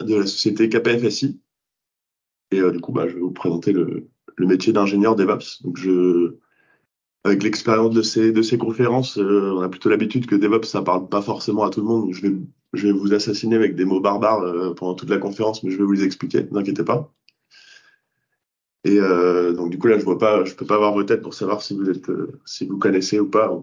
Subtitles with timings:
[0.00, 1.40] de la société KPFSI.
[2.50, 5.62] Et du coup, bah, je vais vous présenter le, métier d'ingénieur DevOps.
[5.62, 6.36] Donc, je,
[7.24, 11.08] avec l'expérience de ces, de ces conférences, on a plutôt l'habitude que DevOps, ça parle
[11.08, 12.12] pas forcément à tout le monde.
[12.12, 12.34] Je vais,
[12.72, 15.84] je vais vous assassiner avec des mots barbares pendant toute la conférence, mais je vais
[15.84, 17.12] vous les expliquer, ne inquiétez pas.
[18.84, 21.22] Et euh, donc du coup là, je vois pas, je peux pas voir vos têtes
[21.22, 23.62] pour savoir si vous êtes, euh, si vous connaissez ou pas.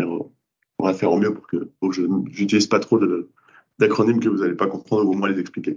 [0.00, 3.00] On va faire au mieux pour que, pour que je n'utilise pas trop
[3.78, 5.76] d'acronymes que vous n'allez pas comprendre ou au moins les expliquer.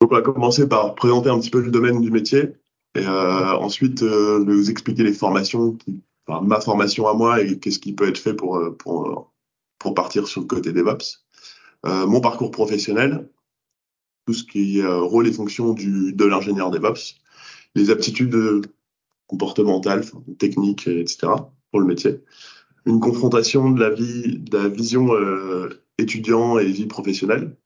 [0.00, 2.52] Donc on va commencer par présenter un petit peu le domaine du métier
[2.94, 5.78] et euh, ensuite euh, vous expliquer les formations,
[6.28, 9.30] ma formation à moi et qu'est-ce qui peut être fait pour, euh, pour,
[9.94, 11.24] partir sur le côté DevOps.
[11.86, 13.28] Euh, mon parcours professionnel,
[14.26, 17.16] tout ce qui est euh, rôle et fonction de l'ingénieur DevOps,
[17.74, 18.66] les aptitudes
[19.26, 20.04] comportementales,
[20.38, 21.32] techniques, etc.
[21.70, 22.20] pour le métier.
[22.86, 27.56] Une confrontation de la vie, de la vision euh, étudiant et vie professionnelle.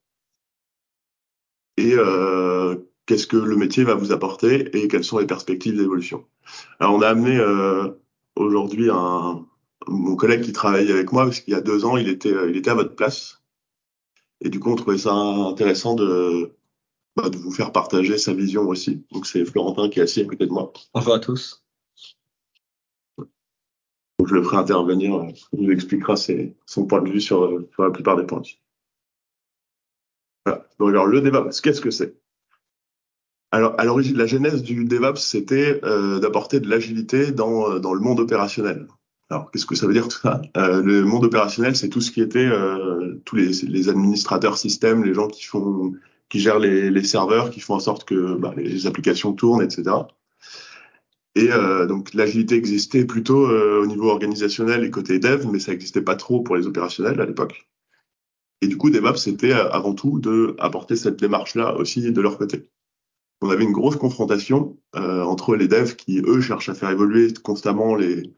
[1.76, 6.24] Et euh, qu'est-ce que le métier va vous apporter et quelles sont les perspectives d'évolution.
[6.80, 7.90] Alors on a amené euh,
[8.36, 9.44] aujourd'hui un
[9.86, 12.56] mon collègue qui travaille avec moi parce qu'il y a deux ans il était il
[12.56, 13.38] était à votre place
[14.40, 16.52] et du coup, on trouvait ça intéressant de,
[17.18, 19.04] bah, de vous faire partager sa vision aussi.
[19.10, 20.72] Donc, c'est Florentin qui est assis à côté de moi.
[20.94, 21.64] Bonjour à tous.
[23.18, 25.26] Donc, je le ferai intervenir.
[25.52, 28.42] Il nous expliquera ses, son point de vue sur, sur la plupart des points.
[30.46, 30.68] Voilà.
[30.78, 32.16] Donc, alors, le DevOps, qu'est-ce que c'est?
[33.50, 38.00] Alors, à l'origine, la genèse du DevOps, c'était euh, d'apporter de l'agilité dans, dans le
[38.00, 38.86] monde opérationnel.
[39.30, 40.40] Alors, qu'est-ce que ça veut dire tout ça?
[40.56, 45.04] Euh, Le monde opérationnel, c'est tout ce qui était euh, tous les, les, administrateurs système,
[45.04, 45.94] les gens qui font,
[46.28, 49.84] qui gèrent les, les serveurs, qui font en sorte que bah, les applications tournent, etc.
[51.34, 55.72] Et euh, donc l'agilité existait plutôt euh, au niveau organisationnel et côté dev, mais ça
[55.72, 57.68] n'existait pas trop pour les opérationnels à l'époque.
[58.60, 62.38] Et du coup, DevOps, c'était euh, avant tout de apporter cette démarche-là aussi de leur
[62.38, 62.70] côté.
[63.40, 67.32] On avait une grosse confrontation euh, entre les devs qui, eux, cherchent à faire évoluer
[67.34, 68.34] constamment les,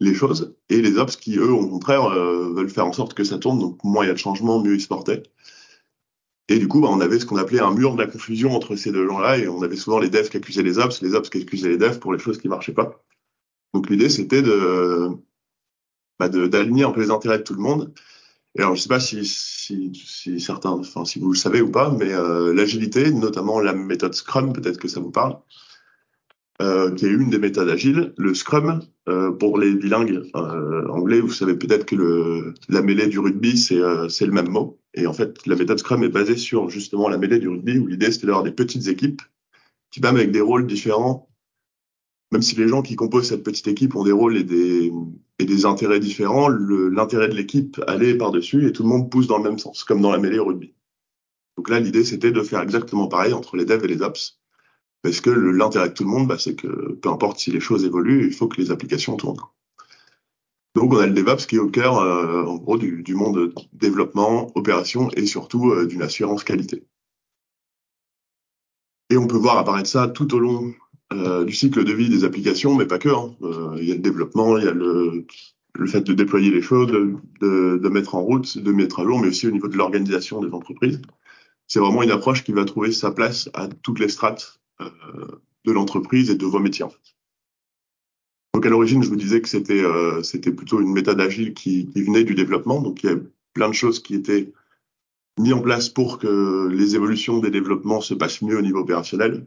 [0.00, 3.24] les choses et les ops qui eux au contraire euh, veulent faire en sorte que
[3.24, 5.22] ça tourne donc moins il y a de changements mieux ils se portaient
[6.48, 8.76] et du coup bah, on avait ce qu'on appelait un mur de la confusion entre
[8.76, 11.30] ces deux gens-là et on avait souvent les devs qui accusaient les ops les ops
[11.30, 13.02] qui accusaient les devs pour les choses qui marchaient pas.
[13.74, 15.08] Donc l'idée c'était de
[16.18, 17.92] bah, d'aligner un peu les intérêts de tout le monde.
[18.54, 21.70] Et alors je sais pas si, si, si certains enfin si vous le savez ou
[21.70, 25.38] pas mais euh, l'agilité notamment la méthode Scrum peut-être que ça vous parle
[26.62, 28.14] euh, qui est une des méthodes agiles.
[28.16, 33.06] Le Scrum, euh, pour les bilingues euh, anglais, vous savez peut-être que le, la mêlée
[33.06, 34.78] du rugby, c'est euh, le même mot.
[34.94, 37.86] Et en fait, la méthode Scrum est basée sur justement la mêlée du rugby, où
[37.86, 39.22] l'idée c'était d'avoir des petites équipes
[39.90, 41.28] qui, même avec des rôles différents,
[42.32, 44.92] même si les gens qui composent cette petite équipe ont des rôles et des,
[45.38, 49.38] et des intérêts différents, l'intérêt de l'équipe allait par-dessus et tout le monde pousse dans
[49.38, 50.74] le même sens, comme dans la mêlée au rugby.
[51.56, 54.40] Donc là, l'idée, c'était de faire exactement pareil entre les devs et les ops
[55.06, 57.84] parce que l'intérêt de tout le monde, bah, c'est que peu importe si les choses
[57.84, 59.36] évoluent, il faut que les applications tournent.
[60.74, 64.50] Donc on a le DevOps qui est au cœur, euh, en gros, du, monde développement,
[64.56, 66.82] opération et surtout euh, d'une assurance qualité.
[69.08, 70.74] Et on peut voir apparaître ça tout au long
[71.12, 73.08] euh, du cycle de vie des applications, mais pas que.
[73.08, 73.36] Hein.
[73.78, 75.24] Il y a le développement, il y a le,
[75.86, 79.28] fait de déployer les choses, de, de, mettre en route, de mettre à jour, mais
[79.28, 81.00] aussi au niveau de l'organisation des entreprises.
[81.68, 86.30] C'est vraiment une approche qui va trouver sa place à toutes les strates de l'entreprise
[86.30, 86.86] et de vos métiers.
[88.54, 90.22] Donc à l'origine, je vous disais que c'était euh,
[90.56, 92.80] plutôt une méthode agile qui, qui, venait du développement.
[92.80, 93.16] Donc il y a
[93.52, 94.52] plein de choses qui étaient
[95.38, 99.46] mises en place pour que les évolutions des développements se passent mieux au niveau opérationnel.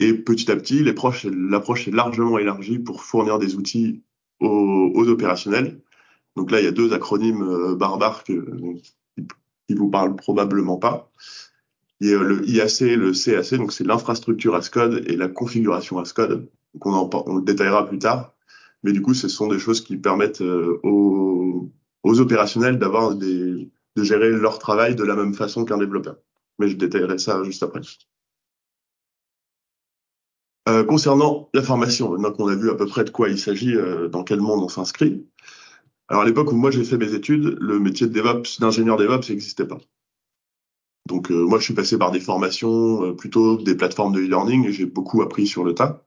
[0.00, 1.26] Et petit à petit, l'approche
[1.88, 4.02] est largement élargie pour fournir des outils
[4.40, 5.80] aux, aux, opérationnels.
[6.34, 8.44] Donc là, il y a deux acronymes euh, barbares que,
[9.68, 11.10] qui vous parlent probablement pas.
[12.00, 15.28] Il y a le IAC et le CAC, donc c'est l'infrastructure as code et la
[15.28, 16.48] configuration as code.
[16.74, 18.34] Donc on, en, on le détaillera plus tard.
[18.84, 21.72] Mais du coup, ce sont des choses qui permettent euh, aux,
[22.04, 26.16] aux, opérationnels d'avoir des, de gérer leur travail de la même façon qu'un développeur.
[26.58, 27.80] Mais je détaillerai ça juste après.
[30.68, 33.74] Euh, concernant la formation, maintenant qu'on a vu à peu près de quoi il s'agit,
[33.74, 35.26] euh, dans quel monde on s'inscrit.
[36.08, 39.30] Alors à l'époque où moi j'ai fait mes études, le métier de DevOps, d'ingénieur DevOps
[39.30, 39.78] n'existait pas.
[41.08, 44.66] Donc euh, moi, je suis passé par des formations, euh, plutôt des plateformes de e-learning,
[44.66, 46.04] et j'ai beaucoup appris sur le tas.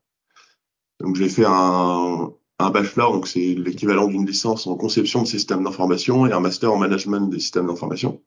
[0.99, 5.63] Donc j'ai fait un, un bachelor, donc c'est l'équivalent d'une licence en conception de systèmes
[5.63, 8.21] d'information, et un master en management des systèmes d'information.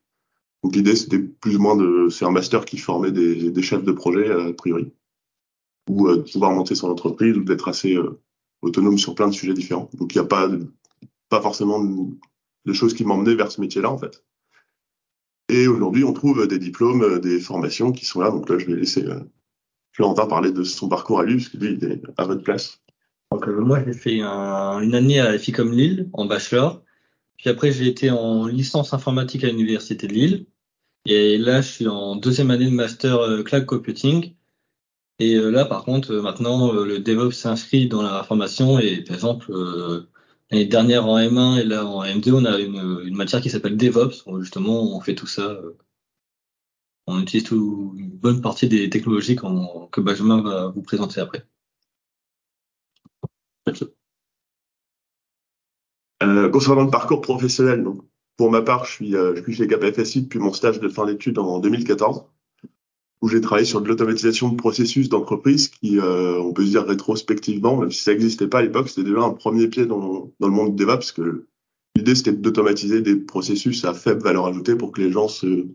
[0.65, 3.85] Donc l'idée, c'était plus ou moins de, c'est un master qui formait des, des, chefs
[3.85, 4.93] de projet a priori,
[5.89, 8.21] ou euh, de pouvoir monter son entreprise, ou d'être assez euh,
[8.63, 9.91] autonome sur plein de sujets différents.
[9.95, 10.51] Donc il n'y a pas,
[11.29, 14.25] pas forcément de, choses qui m'emmenaient vers ce métier-là, en fait.
[15.49, 18.31] Et aujourd'hui, on trouve des diplômes, des formations qui sont là.
[18.31, 19.05] Donc là, je vais laisser
[19.93, 22.81] Florentin parler de son parcours à lui, parce que lui, il est à votre place.
[23.31, 26.83] Donc, moi, j'ai fait une année à FICOM Lille en bachelor.
[27.37, 30.47] Puis après, j'ai été en licence informatique à l'université de Lille.
[31.07, 34.35] Et là, je suis en deuxième année de master euh, cloud computing.
[35.19, 38.79] Et euh, là, par contre, euh, maintenant, le DevOps s'inscrit dans la formation.
[38.79, 39.53] Et par exemple,
[40.51, 44.27] l'année dernière en M1 et là en M2, on a une, matière qui s'appelle DevOps.
[44.27, 45.61] Où justement, on fait tout ça.
[47.07, 51.47] On utilise tout, une bonne partie des technologies que Benjamin va vous présenter après.
[56.23, 58.03] Euh, concernant le parcours professionnel, donc,
[58.37, 61.07] pour ma part, je suis, euh, je suis chez KPFSI depuis mon stage de fin
[61.07, 62.25] d'études en 2014,
[63.25, 66.85] où j'ai travaillé sur de l'automatisation de processus d'entreprise qui, euh, on peut se dire
[66.85, 70.49] rétrospectivement, même si ça n'existait pas à l'époque, c'était déjà un premier pied dans, le
[70.49, 71.47] monde DevOps, parce que
[71.97, 75.69] l'idée c'était d'automatiser des processus à faible valeur ajoutée pour que les gens se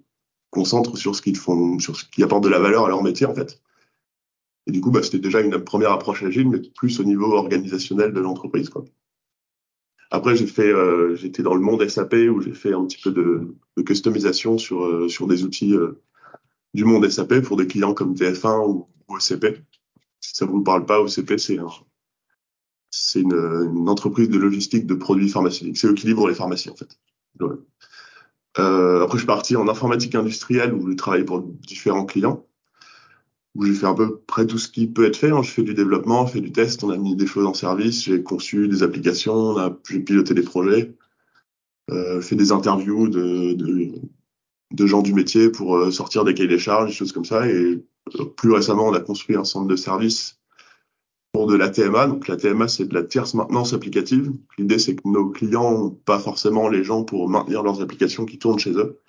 [0.52, 3.26] concentrent sur ce qu'ils font, sur ce qui apporte de la valeur à leur métier
[3.26, 3.60] en fait.
[4.68, 8.14] Et du coup, bah, c'était déjà une première approche agile, mais plus au niveau organisationnel
[8.14, 8.70] de l'entreprise.
[10.12, 13.12] Après, j'ai fait, euh, j'étais dans le monde SAP où j'ai fait un petit peu
[13.12, 15.74] de, customisation sur euh, sur des outils
[16.74, 19.64] du monde SAP pour des clients comme TF1 ou, OCP.
[20.20, 21.58] Si ça vous parle pas, OCP, c'est
[22.92, 25.78] c'est une, entreprise de logistique de produits pharmaceutiques.
[25.78, 26.98] C'est eux qui livrent les pharmacies en fait.
[28.58, 32.46] Euh, après, je suis parti en informatique industrielle où j'ai travaillé pour différents clients
[33.56, 35.32] où j'ai fait à peu près tout ce qui peut être fait.
[35.32, 35.42] Hein.
[35.42, 38.04] Je fais du développement, je fais du test, on a mis des choses en service,
[38.04, 39.56] j'ai conçu des applications,
[39.90, 40.96] j'ai piloté des projets,
[41.92, 43.54] euh, fait des interviews de,
[44.72, 47.48] de, gens du métier pour euh, sortir des cahiers des charges, des choses comme ça.
[47.48, 47.54] Et
[48.20, 50.40] euh, plus récemment, on a construit un centre de service
[51.32, 52.08] pour de la TMA.
[52.08, 54.32] Donc la TMA, c'est de la tierce maintenance applicative.
[54.58, 58.40] L'idée, c'est que nos clients n'ont pas forcément les gens pour maintenir leurs applications qui
[58.40, 59.00] tournent chez eux.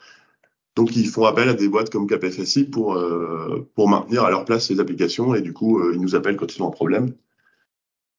[0.76, 4.44] Donc ils font appel à des boîtes comme KPFSI pour euh, pour maintenir à leur
[4.44, 7.12] place ces applications et du coup euh, ils nous appellent quand ils ont un problème.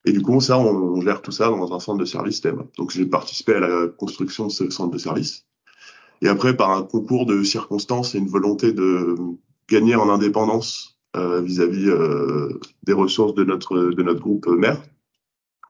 [0.06, 2.68] Et du coup ça on, gère tout ça dans un centre de service TEM.
[2.78, 5.46] Donc j'ai participé à la construction de ce centre de service.
[6.22, 9.16] Et après par un concours de circonstances et une volonté de
[9.70, 14.82] gagner en indépendance euh, vis-à-vis -vis, des ressources de notre de notre groupe mère,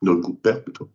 [0.02, 0.90] notre groupe père plutôt.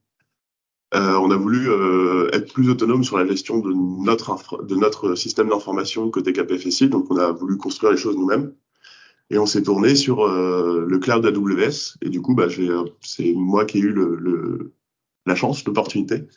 [0.95, 3.73] Euh, on a voulu euh, être plus autonome sur la gestion de
[4.05, 8.53] notre, de notre système d'information côté KPFSI, donc on a voulu construire les choses nous-mêmes.
[9.31, 11.97] Et on s'est tourné sur euh, le cloud AWS.
[12.03, 12.47] Et du coup, bah,
[13.01, 14.73] c'est moi qui ai eu le, le
[15.27, 16.29] la chance, l'opportunité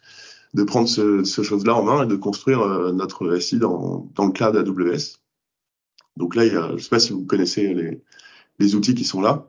[0.54, 4.31] de prendre ce, ce chose-là en main et de construire notre SI dans, dans le
[4.31, 5.19] cloud AWS.
[6.18, 8.01] Donc là, il y a, je ne sais pas si vous connaissez les,
[8.60, 9.48] les outils qui sont là.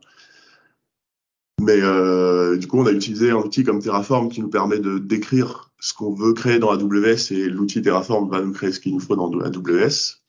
[1.61, 4.97] Mais euh, du coup, on a utilisé un outil comme Terraform qui nous permet de
[4.97, 8.93] décrire ce qu'on veut créer dans AWS et l'outil Terraform va nous créer ce qu'il
[8.93, 10.21] nous faut dans AWS.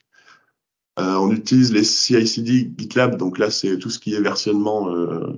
[0.98, 5.32] Euh, on utilise les CI/CD GitLab, donc là c'est tout ce qui est versionnement, euh,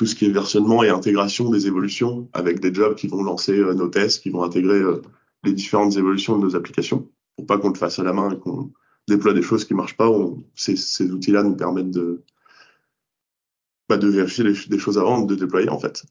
[0.00, 3.58] tout ce qui est versionnement et intégration des évolutions avec des jobs qui vont lancer
[3.58, 5.02] euh, nos tests, qui vont intégrer euh,
[5.44, 8.38] les différentes évolutions de nos applications, pour pas qu'on le fasse à la main et
[8.38, 8.72] qu'on
[9.08, 10.10] déploie des choses qui marchent pas.
[10.54, 12.24] Ces, outils-là nous permettent de
[13.90, 16.06] de vérifier des choses avant de déployer en fait.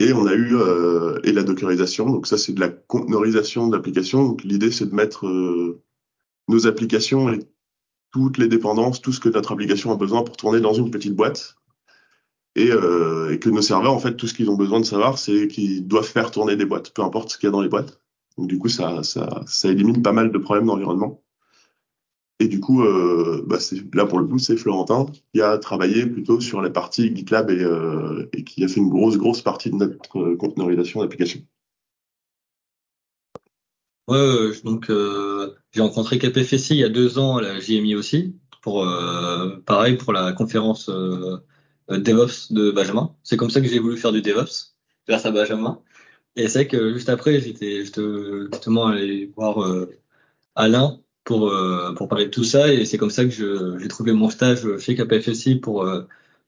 [0.00, 4.24] Et on a eu euh, et la dockerisation, donc ça c'est de la conteneurisation d'applications.
[4.24, 5.82] Donc l'idée c'est de mettre euh,
[6.48, 7.40] nos applications et
[8.10, 11.14] toutes les dépendances, tout ce que notre application a besoin pour tourner dans une petite
[11.14, 11.56] boîte.
[12.56, 15.18] Et, euh, et que nos serveurs, en fait, tout ce qu'ils ont besoin de savoir,
[15.18, 17.68] c'est qu'ils doivent faire tourner des boîtes, peu importe ce qu'il y a dans les
[17.68, 18.00] boîtes.
[18.38, 21.22] Donc du coup, ça, ça, ça élimine pas mal de problèmes d'environnement.
[22.38, 23.58] Et du coup, euh, bah
[23.94, 27.62] là pour le coup, c'est Florentin qui a travaillé plutôt sur la partie GitLab et,
[27.62, 31.40] euh, qui a fait une grosse, grosse partie de notre euh, conteneurisation d'application.
[34.08, 34.88] Ouais, donc
[35.72, 38.86] j'ai rencontré KPFSI il y a deux ans à la JMI aussi, pour
[39.64, 40.88] pareil pour la conférence
[41.88, 43.14] DevOps de Benjamin.
[43.22, 44.74] C'est comme ça que j'ai voulu faire du DevOps,
[45.08, 45.80] grâce à Benjamin.
[46.36, 49.58] Et c'est que juste après, j'étais justement allé voir
[50.54, 52.72] Alain pour, euh, pour parler de tout ça.
[52.72, 56.02] Et c'est comme ça que j'ai trouvé mon stage chez KPFSI pour euh,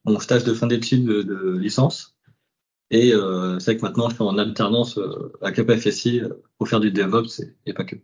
[0.05, 2.17] mon stage de fin d'études de, licence.
[2.91, 6.23] Et euh, c'est que maintenant, je suis en alternance euh, à KPFSI
[6.57, 7.97] pour faire du DevOps et, pas que.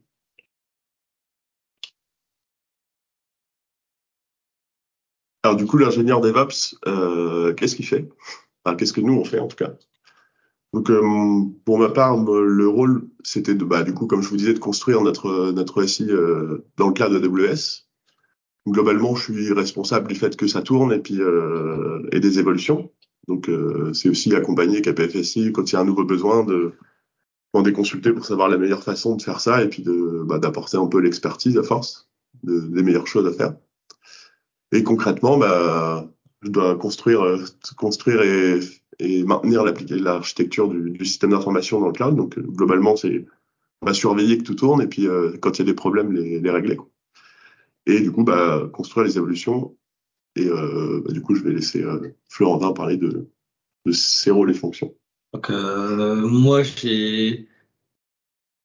[5.45, 6.75] Alors du coup, l'ingénieur DevOps,
[7.57, 8.09] qu'est-ce qu'il fait?
[8.77, 9.75] Qu'est-ce que nous on fait en tout cas?
[10.75, 14.37] Donc, euh, pour ma part, le rôle, c'était de, bah, du coup, comme je vous
[14.37, 17.87] disais, de construire notre notre SI euh, dans le cadre de AWS.
[18.67, 22.91] Globalement, je suis responsable du fait que ça tourne et puis euh, et des évolutions.
[23.29, 23.49] Donc,
[23.95, 26.73] c'est aussi accompagner KPFSI quand il y a un nouveau besoin de
[27.53, 30.77] en déconsulter pour savoir la meilleure façon de faire ça et puis de bah, d'apporter
[30.77, 32.11] un peu l'expertise à force
[32.43, 33.55] de, des meilleures choses à faire.
[34.73, 36.11] Et concrètement, bah,
[36.42, 37.44] je dois construire, euh,
[37.76, 38.61] construire et,
[38.99, 42.16] et maintenir l'architecture du, du, système d'information dans le cloud.
[42.16, 43.25] Donc globalement, c'est
[43.83, 46.12] on va surveiller que tout tourne et puis euh, quand il y a des problèmes,
[46.12, 46.76] les, les régler.
[46.76, 46.88] Quoi.
[47.87, 49.76] Et du coup, bah, construire les évolutions.
[50.37, 53.28] Et euh, bah, du coup, je vais laisser euh, Florentin parler de,
[53.87, 54.94] de ses rôles et fonctions.
[55.33, 57.49] Donc, euh, moi, j'ai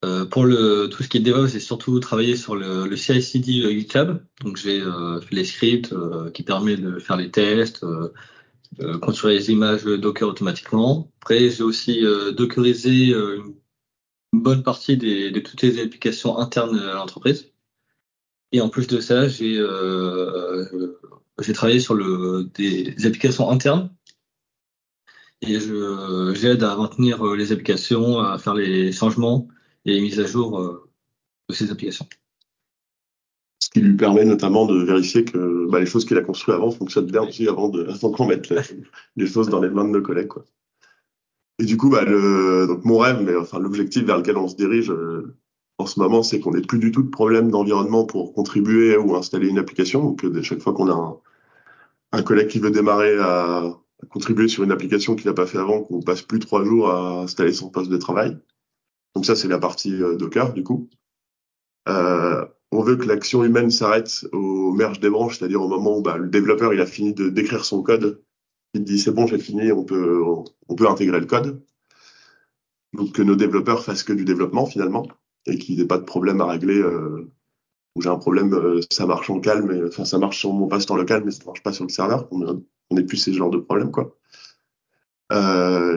[0.06, 3.62] euh, pour le tout ce qui est DevOps, j'ai surtout travaillé sur le, le CI/CD
[3.64, 4.24] euh, GitLab.
[4.42, 5.94] Donc, j'ai euh, fait les scripts
[6.34, 7.86] qui permettent de faire les tests,
[9.02, 11.12] construire les images Docker automatiquement.
[11.22, 12.04] Après, j'ai aussi
[12.36, 17.52] dockerisé une bonne partie des, de toutes les applications internes à l'entreprise.
[18.52, 20.98] Et en plus de ça, j'ai euh,
[21.54, 23.92] travaillé sur le, des, applications internes
[25.42, 29.48] et j'aide à maintenir euh, les applications, à faire les changements
[29.86, 30.90] et les mises à jour euh,
[31.50, 32.08] de ces applications.
[33.60, 36.72] Ce qui lui permet notamment de vérifier que bah, les choses qu'il a construites avant
[36.72, 38.50] fonctionnent bien aussi avant de avant qu'on mette
[39.16, 40.28] les, choses dans les mains de nos collègues.
[40.28, 40.46] Quoi.
[41.60, 44.56] Et du coup, bah, le, donc mon rêve, mais enfin l'objectif vers lequel on se
[44.56, 45.36] dirige euh,
[45.78, 49.16] en ce moment, c'est qu'on n'ait plus du tout de problème d'environnement pour contribuer ou
[49.16, 50.04] installer une application.
[50.04, 51.18] Donc, de chaque fois qu'on a un,
[52.12, 55.82] un collègue qui veut démarrer à, contribuer sur une application qu'il n'a pas fait avant,
[55.82, 58.38] qu'on passe plus trois jours à installer son poste de travail.
[59.20, 60.90] Donc ça, c'est la partie euh, Docker, du coup.
[61.90, 66.02] Euh, on veut que l'action humaine s'arrête au merge des branches, c'est-à-dire au moment où
[66.02, 68.24] bah, le développeur il a fini de d'écrire son code,
[68.74, 71.62] il dit c'est bon, j'ai fini, on peut intégrer le code.
[72.94, 75.06] Donc que nos développeurs fassent que du développement finalement
[75.46, 76.80] et qu'il n'y pas de problème à régler.
[76.80, 77.30] Euh,
[78.00, 80.96] j'ai un problème, euh, ça marche en calme, enfin ça marche sur mon passe en
[80.96, 82.30] local, mais ça marche pas sur le serveur.
[82.32, 84.16] On, on est plus ces genres de problèmes quoi.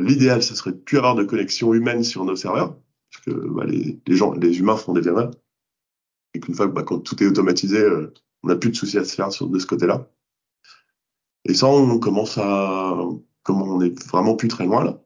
[0.00, 2.76] L'idéal, ça serait de plus avoir de connexion humaine sur nos serveurs,
[3.12, 5.30] parce que bah, les, gens, les humains font des erreurs,
[6.34, 9.04] et qu'une fois bah, quand tout est automatisé, euh, on n'a plus de soucis à
[9.04, 10.08] se faire de ce côté-là.
[11.44, 12.96] Et ça, on commence à,
[13.42, 14.98] comme on est vraiment plus très loin là.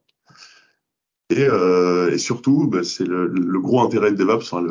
[1.29, 4.65] Et, euh, et surtout, bah, c'est le, le, gros intérêt de DevOps, enfin,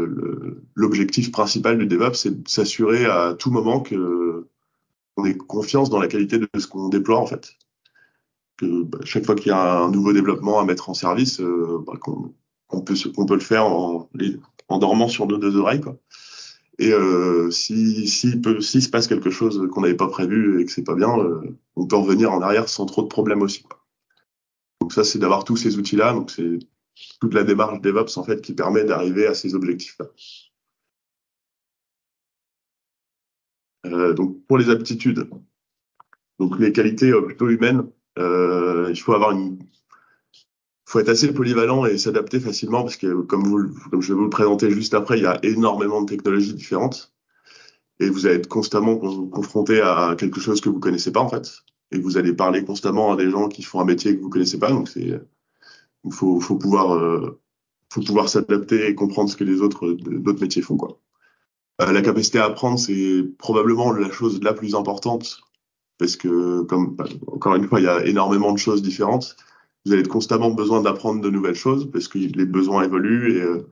[0.74, 4.48] l'objectif principal du DevOps, c'est de s'assurer à tout moment que
[5.18, 7.56] on ait confiance dans la qualité de ce qu'on déploie en fait.
[8.58, 11.84] Que bah, chaque fois qu'il y a un nouveau développement à mettre en service, euh,
[11.86, 12.34] bah, qu'on
[12.70, 14.10] on peut, peut le faire en,
[14.68, 15.82] en dormant sur nos deux oreilles.
[15.82, 15.98] Quoi.
[16.78, 20.66] Et euh, si, si, peut, si se passe quelque chose qu'on n'avait pas prévu et
[20.66, 23.64] que c'est pas bien, euh, on peut revenir en arrière sans trop de problèmes aussi.
[24.82, 26.14] Donc ça, c'est d'avoir tous ces outils-là.
[26.14, 26.60] Donc c'est
[27.20, 30.08] toute la démarche DevOps en fait qui permet d'arriver à ces objectifs-là.
[33.86, 35.30] Euh, donc pour les aptitudes,
[36.40, 39.60] donc les qualités euh, plutôt humaines, euh, il faut avoir une,
[40.86, 44.26] faut être assez polyvalent et s'adapter facilement parce que comme vous, comme je vais vous
[44.26, 47.14] le présenter juste après, il y a énormément de technologies différentes
[48.00, 51.64] et vous allez être constamment confronté à quelque chose que vous connaissez pas en fait
[51.92, 54.60] et vous allez parler constamment à des gens qui font un métier que vous connaissez
[54.60, 54.70] pas.
[54.72, 55.20] Donc c'est,
[56.12, 57.40] faut, faut pouvoir, euh,
[57.92, 61.00] faut pouvoir s'adapter et comprendre ce que les autres, d'autres métiers font quoi.
[61.82, 65.42] Euh, la capacité à apprendre, c'est probablement la chose la plus importante
[65.98, 69.36] parce que, comme bah, encore une fois, il y a énormément de choses différentes.
[69.86, 73.70] Vous avez constamment besoin d'apprendre de nouvelles choses parce que les besoins évoluent et, euh,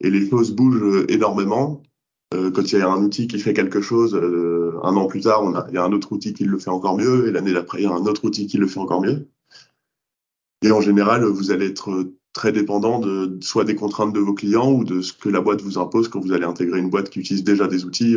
[0.00, 1.82] et les choses bougent énormément.
[2.34, 5.20] Euh, quand il y a un outil qui fait quelque chose, euh, un an plus
[5.20, 7.30] tard, on a, il y a un autre outil qui le fait encore mieux, et
[7.30, 9.28] l'année d'après, il y a un autre outil qui le fait encore mieux.
[10.62, 14.72] Et en général, vous allez être très dépendant de soit des contraintes de vos clients
[14.72, 17.20] ou de ce que la boîte vous impose quand vous allez intégrer une boîte qui
[17.20, 18.16] utilise déjà des outils.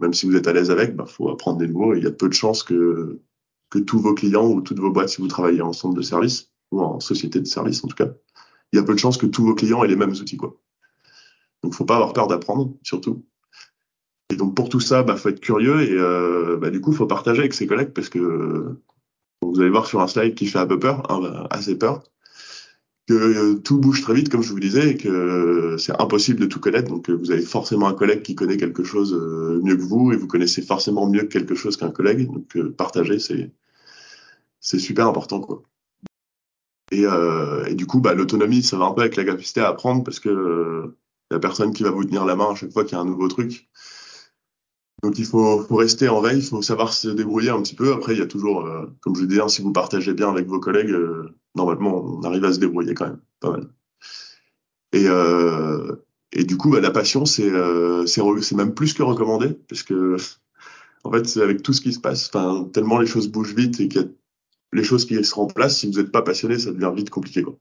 [0.00, 1.94] Même si vous êtes à l'aise avec, il bah, faut apprendre des nouveaux.
[1.94, 3.18] Et il y a peu de chances que
[3.70, 6.50] que tous vos clients ou toutes vos boîtes, si vous travaillez en centre de service
[6.70, 8.10] ou en société de service en tout cas,
[8.72, 10.56] il y a peu de chances que tous vos clients aient les mêmes outils quoi.
[11.62, 13.24] Donc faut pas avoir peur d'apprendre surtout.
[14.30, 17.06] Et donc pour tout ça, bah faut être curieux et euh, bah, du coup faut
[17.06, 18.76] partager avec ses collègues parce que
[19.42, 21.02] vous allez voir sur un slide qui fait un peu peur,
[21.50, 22.02] assez peur,
[23.08, 26.60] que tout bouge très vite comme je vous disais et que c'est impossible de tout
[26.60, 26.88] connaître.
[26.88, 30.16] Donc vous avez forcément un collègue qui connaît quelque chose euh, mieux que vous et
[30.16, 32.26] vous connaissez forcément mieux quelque chose qu'un collègue.
[32.26, 33.52] Donc euh, partager c'est
[34.60, 35.62] c'est super important quoi.
[36.90, 40.04] Et, euh, du coup, bah, l'autonomie, ça va un peu avec la capacité à apprendre
[40.04, 40.96] parce que euh,
[41.30, 43.04] la personne qui va vous tenir la main à chaque fois qu'il y a un
[43.04, 43.68] nouveau truc.
[45.02, 47.92] Donc il faut, faut, rester en veille, il faut savoir se débrouiller un petit peu.
[47.92, 50.58] Après, il y a toujours, euh, comme je disais, si vous partagez bien avec vos
[50.58, 53.68] collègues, euh, normalement, on arrive à se débrouiller quand même, pas mal.
[54.92, 55.96] Et, euh,
[56.32, 60.16] et du coup, bah, la passion, c'est euh, c'est même plus que recommandé, parce que
[61.04, 62.30] en fait, avec tout ce qui se passe,
[62.72, 64.08] tellement les choses bougent vite et qu'il y a
[64.72, 67.42] les choses qui se remplacent, si vous n'êtes pas passionné, ça devient vite compliqué.
[67.42, 67.58] Quoi.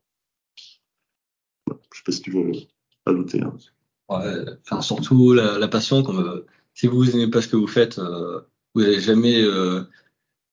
[1.68, 2.52] Je sais pas si tu veux
[3.06, 3.42] ajouter.
[3.42, 3.56] Hein.
[4.10, 6.04] Ouais, enfin, surtout la, la passion.
[6.04, 8.42] Comme, euh, si vous n'aimez pas ce que vous faites, euh,
[8.74, 9.84] vous n'allez jamais euh,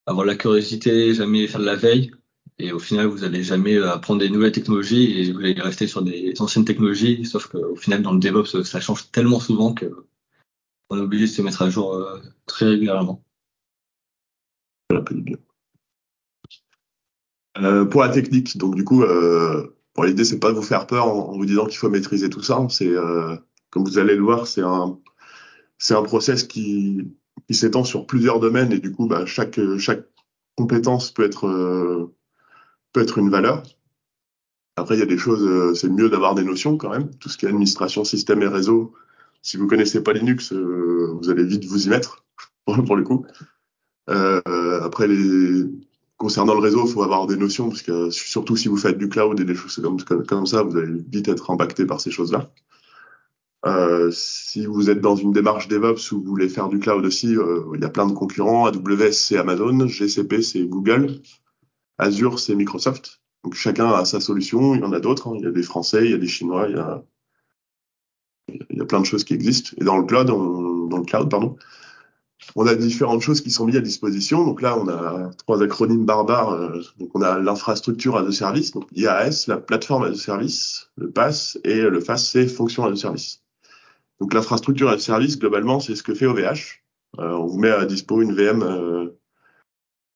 [0.07, 2.13] avoir la curiosité, jamais faire de la veille.
[2.59, 6.03] Et au final, vous n'allez jamais apprendre des nouvelles technologies et vous allez rester sur
[6.03, 7.25] des anciennes technologies.
[7.25, 10.07] Sauf qu'au final, dans le DevOps, ça change tellement souvent que
[10.91, 12.07] on est obligé de se mettre à jour
[12.47, 13.25] très régulièrement.
[17.59, 20.87] Euh, pour la technique, donc du coup, euh, bon, l'idée c'est pas de vous faire
[20.87, 22.67] peur en, vous disant qu'il faut maîtriser tout ça.
[22.69, 23.37] C'est euh,
[23.71, 24.99] comme vous allez le voir, c'est un
[25.79, 27.09] c'est un process qui
[27.49, 30.05] qui s'étend sur plusieurs domaines et du coup, bah, chaque chaque
[30.57, 32.13] compétence peut être euh,
[32.93, 33.63] peut être une valeur.
[34.77, 37.11] Après, il y a des choses, euh, c'est mieux d'avoir des notions quand même.
[37.19, 38.95] Tout ce qui est administration, système et réseau.
[39.43, 42.25] Si vous connaissez pas Linux, vous allez vite vous y mettre
[42.65, 43.27] pour le coup.
[44.07, 45.65] après les
[46.25, 49.11] concernant le réseau, il faut avoir des notions, parce que surtout si vous faites du
[49.11, 49.79] cloud et des choses
[50.27, 52.51] comme, ça, vous allez vite être impacté par ces choses-là.
[53.67, 57.37] Euh, si vous êtes dans une démarche DevOps où vous voulez faire du cloud aussi,
[57.37, 58.65] euh, il y a plein de concurrents.
[58.65, 59.87] AWS, c'est Amazon.
[59.87, 61.21] GCP, c'est Google.
[61.99, 63.21] Azure, c'est Microsoft.
[63.43, 64.75] Donc chacun a sa solution.
[64.75, 65.29] Il y en a d'autres.
[65.29, 65.35] Hein.
[65.37, 66.77] Il y a des Français, il y a des Chinois, il
[68.79, 69.73] y a, plein de choses qui existent.
[69.79, 71.57] Et dans le cloud, dans le cloud, pardon,
[72.57, 74.45] on a différentes choses qui sont mises à disposition.
[74.45, 76.53] Donc là, on a trois acronymes barbares.
[76.53, 81.11] Euh, donc on a l'infrastructure as a service, donc la plateforme as a service, le
[81.11, 83.43] PaaS, et le FAS, c'est fonction as a service.
[84.21, 86.83] Donc l'infrastructure as a service, globalement, c'est ce que fait OVH.
[87.19, 89.09] Euh, on vous met à dispo une VM, euh,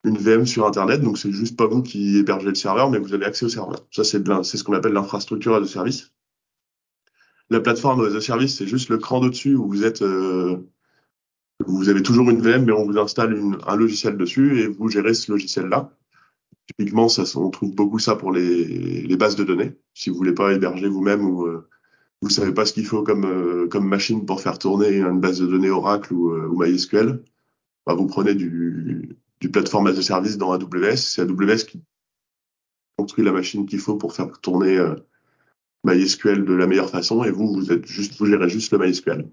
[0.04, 1.02] une VM sur Internet.
[1.02, 3.86] Donc c'est juste pas vous qui hébergez le serveur, mais vous avez accès au serveur.
[3.90, 4.18] Ça, c'est
[4.56, 6.12] ce qu'on appelle l'infrastructure as a service.
[7.50, 10.02] La plateforme as a service, c'est juste le cran d'au-dessus où vous êtes
[11.66, 14.88] vous avez toujours une VM, mais on vous installe une, un logiciel dessus et vous
[14.88, 15.92] gérez ce logiciel-là.
[16.66, 19.76] Typiquement, ça, on trouve beaucoup ça pour les, les, bases de données.
[19.94, 21.68] Si vous voulez pas héberger vous-même ou euh,
[22.20, 25.40] vous savez pas ce qu'il faut comme, euh, comme machine pour faire tourner une base
[25.40, 27.22] de données Oracle ou, euh, ou MySQL,
[27.86, 30.96] bah, vous prenez du, du plateforme as a service dans AWS.
[30.96, 31.82] C'est AWS qui
[32.96, 34.96] construit la machine qu'il faut pour faire tourner euh,
[35.84, 39.28] MySQL de la meilleure façon et vous, vous êtes juste, vous gérez juste le MySQL.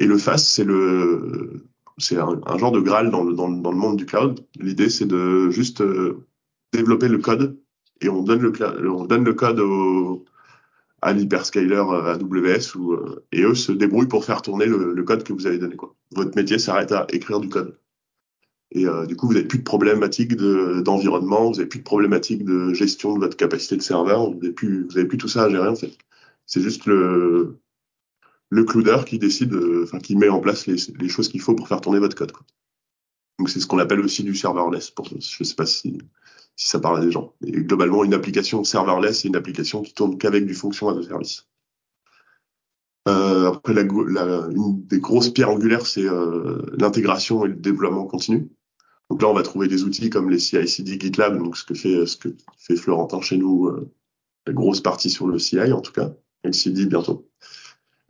[0.00, 1.66] Et le FAS, c'est le,
[1.98, 4.40] c'est un, genre de Graal dans le, dans, dans le monde du cloud.
[4.58, 6.26] L'idée, c'est de juste euh,
[6.72, 7.60] développer le code
[8.00, 10.24] et on donne le, on donne le code au,
[11.02, 15.02] à l'hyperscaler euh, AWS ou, euh, et eux se débrouillent pour faire tourner le, le,
[15.02, 15.76] code que vous avez donné.
[15.76, 15.94] Quoi.
[16.12, 17.78] Votre métier s'arrête à écrire du code.
[18.72, 22.72] Et du coup, vous n'avez plus de problématique d'environnement, vous n'avez plus de problématique de
[22.72, 25.74] gestion de votre capacité de serveur, vous n'avez plus, plus tout ça à gérer en
[25.74, 25.90] fait.
[26.46, 27.58] C'est juste le,
[28.50, 31.68] le cloudeur qui décide, euh, enfin qui met en place les, choses qu'il faut pour
[31.68, 32.32] faire tourner votre code.
[32.32, 32.44] Quoi.
[33.38, 34.90] Donc c'est ce qu'on appelle aussi du serverless.
[34.90, 35.98] Pour, je sais pas si,
[36.56, 37.34] si ça parle à des gens.
[37.44, 41.02] Et globalement, une application serverless, c'est une application qui tourne qu'avec du fonction as a
[41.02, 41.46] service.
[43.08, 48.06] Euh, après, la, la, une des grosses pierres angulaires, c'est euh, l'intégration et le développement
[48.06, 48.50] continu.
[49.08, 52.06] Donc là, on va trouver des outils comme les CI/CD, GitLab, donc ce que fait
[52.06, 53.90] ce que fait Florentin chez nous, euh,
[54.46, 56.12] la grosse partie sur le CI en tout cas,
[56.44, 57.29] et le CD bientôt.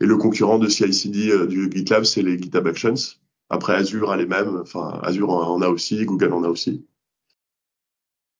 [0.01, 2.95] Et le concurrent de CI/CD euh, du GitLab, c'est les GitHub Actions.
[3.49, 4.57] Après, Azure a les mêmes.
[4.61, 6.85] Enfin, Azure en a aussi, Google en a aussi.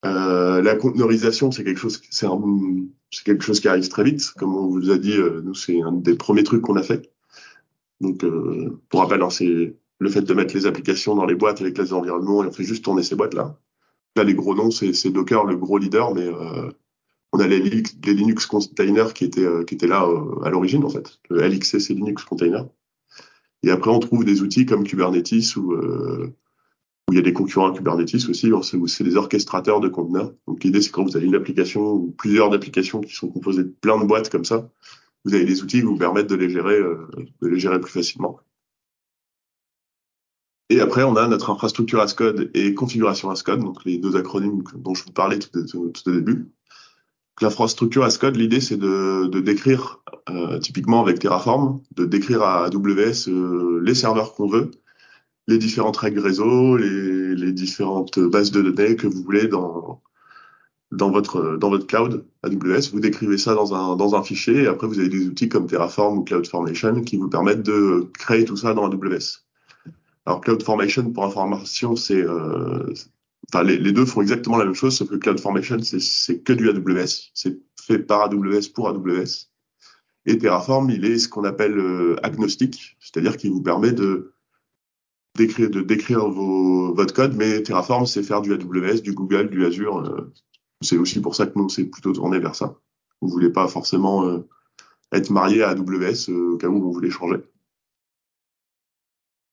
[0.06, 4.32] Euh, la conteneurisation, c'est quelque chose, c'est quelque chose qui arrive très vite.
[4.38, 7.12] Comme on vous a dit, euh, nous, c'est un des premiers trucs qu'on a fait.
[8.00, 11.62] Donc, euh, pour rappel, hein, c'est le fait de mettre les applications dans les boîtes
[11.62, 13.56] avec les environnements et on fait juste tourner ces boîtes-là.
[14.16, 16.72] Là, les gros noms, c'est Docker, le gros leader, mais euh,
[17.34, 21.20] on a les, Linux containers qui étaient, euh, là euh, à l'origine, en fait.
[21.30, 22.68] Le LXC, Linux container.
[23.64, 26.34] Et après, on trouve des outils comme Kubernetes euh,
[27.08, 30.34] où il y a des concurrents à Kubernetes aussi, où c'est des orchestrateurs de conteneurs.
[30.48, 33.76] Donc l'idée, c'est quand vous avez une application ou plusieurs applications qui sont composées de
[33.82, 34.70] plein de boîtes comme ça,
[35.24, 36.80] vous avez des outils qui vous permettent de les gérer,
[37.40, 38.40] plus facilement.
[40.70, 44.16] Et après, on a notre infrastructure as code et configuration as code, donc les deux
[44.16, 46.50] acronymes dont je vous parlais tout au début
[47.40, 52.66] l'infrastructure as code, l'idée c'est de, de, décrire, euh, typiquement avec Terraform, de décrire à
[52.66, 54.72] AWS euh, les serveurs qu'on veut,
[55.48, 60.02] les différentes règles réseau, les, les, différentes bases de données que vous voulez dans,
[60.92, 62.92] dans, votre, dans votre cloud AWS.
[62.92, 65.68] Vous décrivez ça dans un, dans un fichier et après vous avez des outils comme
[65.68, 69.46] Terraform ou CloudFormation qui vous permettent de créer tout ça dans AWS.
[70.26, 72.94] Alors CloudFormation, pour information, c'est euh,
[73.54, 77.32] enfin les, deux font exactement la même chose, sauf que CloudFormation, c'est que du AWS.
[77.34, 79.50] C'est fait par AWS pour AWS.
[80.26, 84.34] Et Terraform, il est ce qu'on appelle euh, agnostique, c'est-à-dire qu'il vous permet de
[85.38, 90.00] d'écrire vos, votre code, mais Terraform, c'est faire du AWS, du Google, du Azure.
[90.00, 90.32] Euh,
[90.82, 92.76] c'est aussi pour ça que nous, c'est plutôt tourné vers ça.
[93.22, 94.40] Vous voulez pas forcément euh,
[95.14, 97.38] être marié à AWS au cas où vous voulez changer.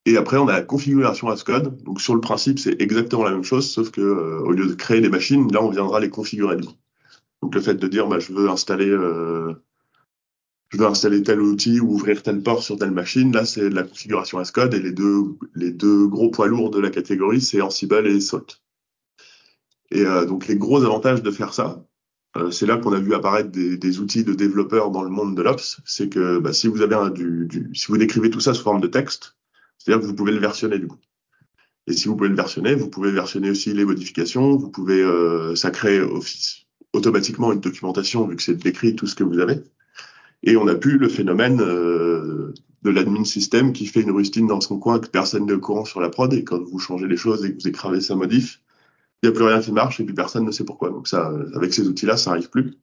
[0.08, 1.82] Et après, on a la configuration as code.
[1.82, 4.72] Donc sur le principe, c'est exactement la même chose, sauf que euh, au lieu de
[4.72, 6.56] créer les machines, là, on viendra les configurer.
[7.42, 9.52] Donc le fait de dire, bah, je veux installer, euh,
[10.70, 13.74] je veux installer tel outil ou ouvrir tel port sur telle machine, là, c'est de
[13.74, 14.72] la configuration as code.
[14.72, 18.62] Et les deux, les deux gros poids lourds de la catégorie, c'est Ansible et Salt.
[19.90, 21.84] Et euh, donc les gros avantages de faire ça,
[22.38, 25.36] euh, c'est là qu'on a vu apparaître des, des, outils de développeurs dans le monde
[25.36, 25.82] de l'Ops.
[25.84, 28.62] C'est que bah, si vous avez un, du, du, si vous décrivez tout ça sous
[28.62, 29.37] forme de texte,
[29.78, 30.98] c'est-à-dire que vous pouvez le versionner du coup.
[31.86, 34.56] Et si vous pouvez le versionner, vous pouvez versionner aussi les modifications.
[34.56, 36.00] Vous pouvez, euh, ça crée
[36.92, 39.62] automatiquement une documentation vu que c'est décrit tout ce que vous avez.
[40.42, 44.60] Et on a pu le phénomène euh, de l'admin système qui fait une rustine dans
[44.60, 46.32] son coin que personne n'est au courant sur la prod.
[46.34, 48.60] Et quand vous changez les choses et que vous écravez sa modif,
[49.22, 50.90] il n'y a plus rien qui marche et puis personne ne sait pourquoi.
[50.90, 52.76] Donc ça, avec ces outils-là, ça arrive plus.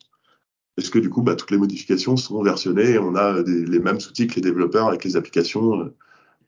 [0.75, 3.97] Parce que du coup, bah, toutes les modifications sont versionnées et on a les mêmes
[3.97, 5.95] outils que les développeurs avec les applications euh,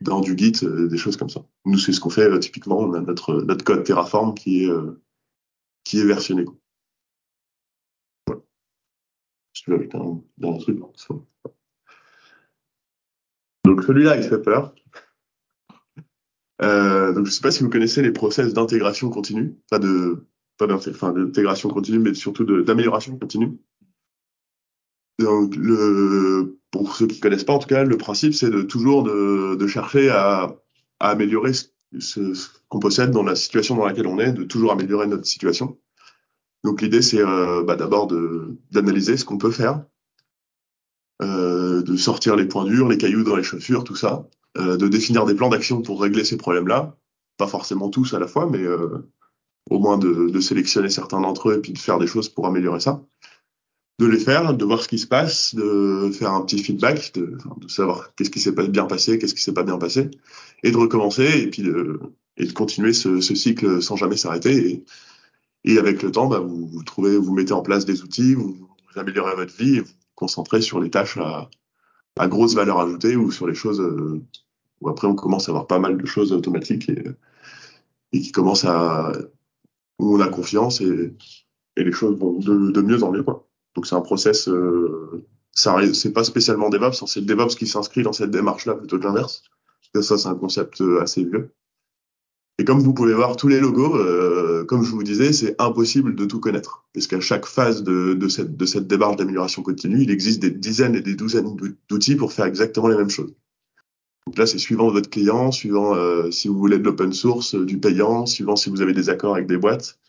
[0.01, 1.45] dans du Git, euh, des choses comme ça.
[1.65, 2.79] Nous, c'est ce qu'on fait euh, typiquement.
[2.79, 4.71] On a notre, notre code Terraform qui est,
[5.83, 6.45] qui est versionné.
[8.25, 8.41] Voilà.
[9.53, 10.21] Je vais avec un,
[10.59, 10.79] truc.
[13.65, 14.73] Donc celui-là, il fait peur.
[16.61, 20.25] Euh, donc, je ne sais pas si vous connaissez les process d'intégration continue, pas de
[20.57, 23.59] pas d'intégration continue, mais surtout d'amélioration continue.
[25.19, 29.03] Donc, le, pour ceux qui connaissent pas, en tout cas, le principe, c'est de toujours
[29.03, 30.55] de, de chercher à,
[30.99, 31.65] à améliorer ce,
[31.99, 35.77] ce, qu'on possède dans la situation dans laquelle on est, de toujours améliorer notre situation.
[36.63, 38.07] Donc, l'idée, c'est euh, bah, d'abord
[38.71, 39.83] d'analyser ce qu'on peut faire,
[41.21, 44.27] euh, de sortir les points durs, les cailloux dans les chaussures, tout ça,
[44.57, 46.95] euh, de définir des plans d'action pour régler ces problèmes-là.
[47.37, 49.09] Pas forcément tous à la fois, mais euh,
[49.69, 52.47] au moins de, de sélectionner certains d'entre eux et puis de faire des choses pour
[52.47, 53.03] améliorer ça.
[53.99, 57.37] De les faire, de voir ce qui se passe, de faire un petit feedback, de,
[57.57, 60.11] de savoir qu'est-ce qui s'est bien passé, qu'est-ce qui s'est pas bien passé,
[60.63, 61.99] et de recommencer et puis de,
[62.37, 64.69] et de continuer ce, ce cycle sans jamais s'arrêter.
[64.69, 64.85] Et,
[65.63, 68.55] et, avec le temps, bah, vous, vous, trouvez, vous mettez en place des outils, vous,
[68.95, 71.49] améliorez votre vie et vous, vous concentrez sur les tâches à,
[72.17, 74.21] à grosse valeur ajoutée ou sur les choses euh,
[74.81, 77.03] où après on commence à avoir pas mal de choses automatiques et,
[78.13, 79.11] et qui commencent à
[79.99, 81.13] où on a confiance et,
[81.75, 83.46] et les choses vont de, de, mieux en mieux quoi.
[83.75, 88.13] Donc c'est un process euh, c'est pas spécialement DevOps, c'est le DevOps qui s'inscrit dans
[88.13, 89.43] cette démarche là plutôt que l'inverse.
[90.01, 91.51] Ça c'est un concept assez vieux.
[92.59, 96.15] Et comme vous pouvez voir tous les logos, euh, comme je vous disais, c'est impossible
[96.15, 96.85] de tout connaître.
[96.93, 101.15] Parce qu'à chaque phase de, cette, démarche d'amélioration continue, il existe des dizaines et des
[101.15, 101.55] douzaines
[101.87, 103.35] d'outils pour faire exactement les mêmes choses.
[104.25, 107.63] Donc là, c'est suivant votre client, suivant euh, si vous voulez de l'open source, euh,
[107.63, 109.99] du payant, suivant si vous avez des accords avec des boîtes.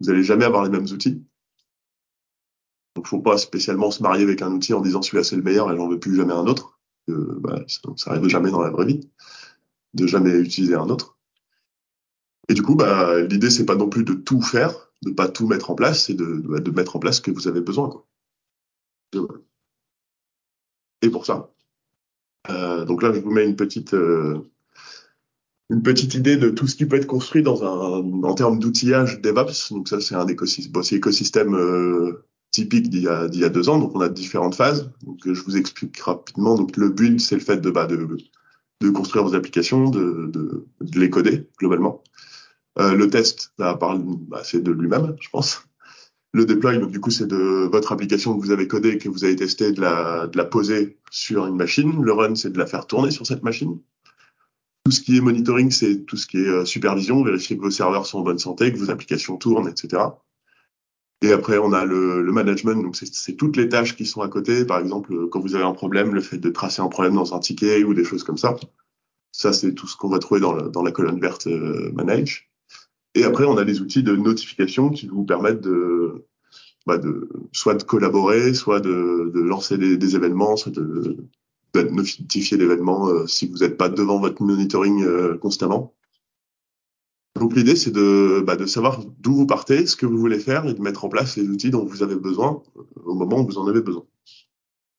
[0.00, 1.22] Vous n'allez jamais avoir les mêmes outils.
[2.94, 5.72] Donc, faut pas spécialement se marier avec un outil en disant celui-là c'est le meilleur
[5.72, 6.78] et j'en veux plus jamais un autre.
[7.10, 7.62] Euh, bah,
[7.96, 9.08] ça, arrive jamais dans la vraie vie
[9.94, 11.18] de jamais utiliser un autre.
[12.48, 15.46] Et du coup, bah, l'idée c'est pas non plus de tout faire, de pas tout
[15.46, 17.88] mettre en place, c'est de, de mettre en place ce que vous avez besoin.
[17.88, 18.06] Quoi.
[21.02, 21.50] Et pour ça,
[22.50, 24.38] euh, donc là, je vous mets une petite, euh,
[25.70, 29.20] une petite idée de tout ce qui peut être construit dans un, en termes d'outillage
[29.20, 29.70] DevOps.
[29.72, 33.78] Donc ça, c'est un écosystème, écosystème euh, typique d'il y, a, y a deux ans.
[33.78, 34.90] Donc on a différentes phases.
[35.02, 36.54] Donc je vous explique rapidement.
[36.54, 38.16] Donc le build, c'est le fait de, bah, de,
[38.80, 42.02] de construire vos applications, de, de, de les coder globalement.
[42.78, 45.64] Euh, le test, bah, bah, c'est de lui-même, je pense.
[46.32, 49.24] Le deploy, donc du coup, c'est de votre application que vous avez codée, que vous
[49.24, 52.02] avez testé, de la, de la poser sur une machine.
[52.02, 53.78] Le run, c'est de la faire tourner sur cette machine.
[54.84, 57.70] Tout ce qui est monitoring, c'est tout ce qui est euh, supervision, vérifier que vos
[57.70, 60.02] serveurs sont en bonne santé, que vos applications tournent, etc.
[61.22, 64.28] Et après, on a le, le management, donc c'est toutes les tâches qui sont à
[64.28, 64.64] côté.
[64.64, 67.38] Par exemple, quand vous avez un problème, le fait de tracer un problème dans un
[67.38, 68.56] ticket ou des choses comme ça.
[69.32, 72.50] Ça, c'est tout ce qu'on va trouver dans, dans la colonne verte euh, Manage.
[73.14, 76.26] Et après, on a des outils de notification qui vous permettent de,
[76.86, 81.16] bah de soit de collaborer, soit de, de lancer des, des, événements, soit de,
[81.74, 85.94] de notifier l'événement euh, si vous n'êtes pas devant votre monitoring euh, constamment.
[87.34, 90.66] Donc l'idée, c'est de, bah, de savoir d'où vous partez, ce que vous voulez faire
[90.66, 93.46] et de mettre en place les outils dont vous avez besoin euh, au moment où
[93.46, 94.04] vous en avez besoin.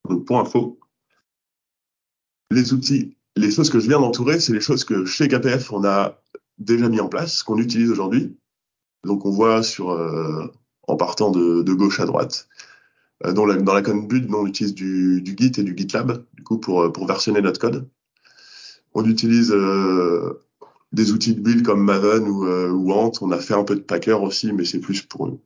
[0.09, 0.79] Donc pour info,
[2.51, 5.85] les outils, les choses que je viens d'entourer, c'est les choses que chez KPF, on
[5.85, 6.21] a
[6.57, 8.37] déjà mis en place, qu'on utilise aujourd'hui.
[9.05, 10.45] Donc on voit sur euh,
[10.87, 12.49] en partant de, de, gauche à droite.
[13.25, 16.25] Euh, dans, la, dans la conne build, on utilise du, du, Git et du GitLab
[16.33, 17.87] du coup pour, pour versionner notre code.
[18.93, 20.44] On utilise euh,
[20.95, 23.11] des outils de build comme Maven ou, euh, ou Ant.
[23.21, 25.37] On a fait un peu de Packer aussi, mais c'est plus pour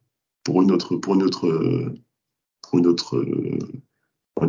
[0.44, 1.92] pour une autre pour une autre
[2.62, 3.26] pour une autre.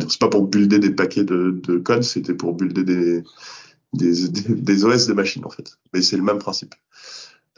[0.07, 3.23] C'est pas pour builder des paquets de, de code, c'était pour builder des,
[3.93, 5.77] des, des, OS de machines en fait.
[5.93, 6.75] Mais c'est le même principe.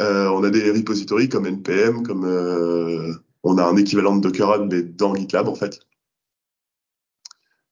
[0.02, 4.56] Euh, on a des repositories comme npm, comme euh, on a un équivalent de Docker
[4.56, 5.80] Hub mais dans GitLab en fait.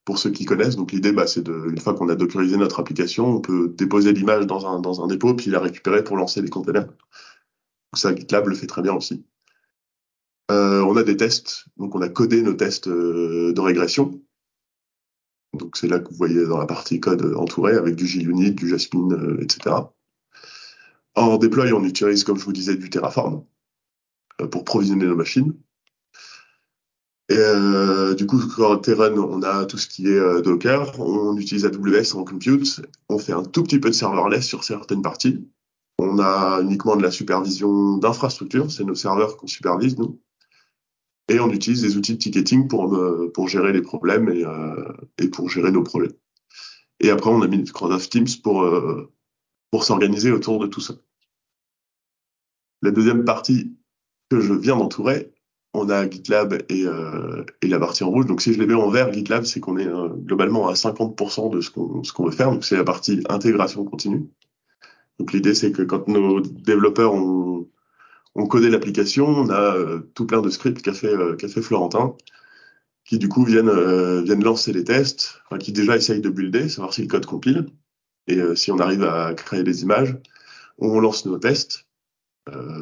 [0.05, 2.79] Pour ceux qui connaissent, donc l'idée, bah, c'est de, une fois qu'on a dockerisé notre
[2.79, 6.87] application, on peut déposer l'image dans un, dépôt puis la récupérer pour lancer des containers.
[6.87, 6.95] Donc
[7.93, 9.23] ça, GitLab le fait très bien aussi.
[10.49, 14.19] Euh, on a des tests, donc on a codé nos tests euh, de régression.
[15.53, 18.67] Donc c'est là que vous voyez dans la partie code entouré avec du JUnit, du
[18.69, 19.75] Jasmine, euh, etc.
[21.15, 23.43] En deploy, on utilise, comme je vous disais, du Terraform
[24.49, 25.53] pour provisionner nos machines.
[27.31, 32.15] Et du coup, quand Terrain, on a tout ce qui est Docker, on utilise AWS
[32.15, 35.47] en compute, on fait un tout petit peu de serverless sur certaines parties.
[35.97, 40.19] On a uniquement de la supervision d'infrastructure, c'est nos serveurs qu'on supervise, nous
[41.31, 42.99] et on utilise des outils de ticketing pour,
[43.33, 46.11] pour gérer les problèmes et, euh, et pour gérer nos projets.
[46.99, 49.11] Et après, on a mis Microsoft Teams pour, euh,
[49.71, 50.95] pour s'organiser autour de tout ça.
[52.81, 53.77] La deuxième partie
[54.29, 55.33] que je viens d'entourer,
[55.73, 58.25] on a GitLab et, euh, et la partie en rouge.
[58.25, 61.49] Donc si je les mets en vert, GitLab, c'est qu'on est, euh, globalement à 50%
[61.49, 62.51] de ce qu'on qu'on veut faire.
[62.51, 64.27] Donc c'est la partie intégration continue.
[65.19, 67.67] Donc l'idée, c'est que quand nos développeurs ont
[68.35, 72.15] on codait l'application, on a euh, tout plein de scripts qu'a fait, Florentin,
[73.03, 73.69] qui du coup viennent,
[74.41, 77.67] lancer les tests, qui déjà essayent de builder, savoir si le code compile,
[78.27, 80.17] et si on arrive à créer des images,
[80.77, 81.87] on lance nos tests.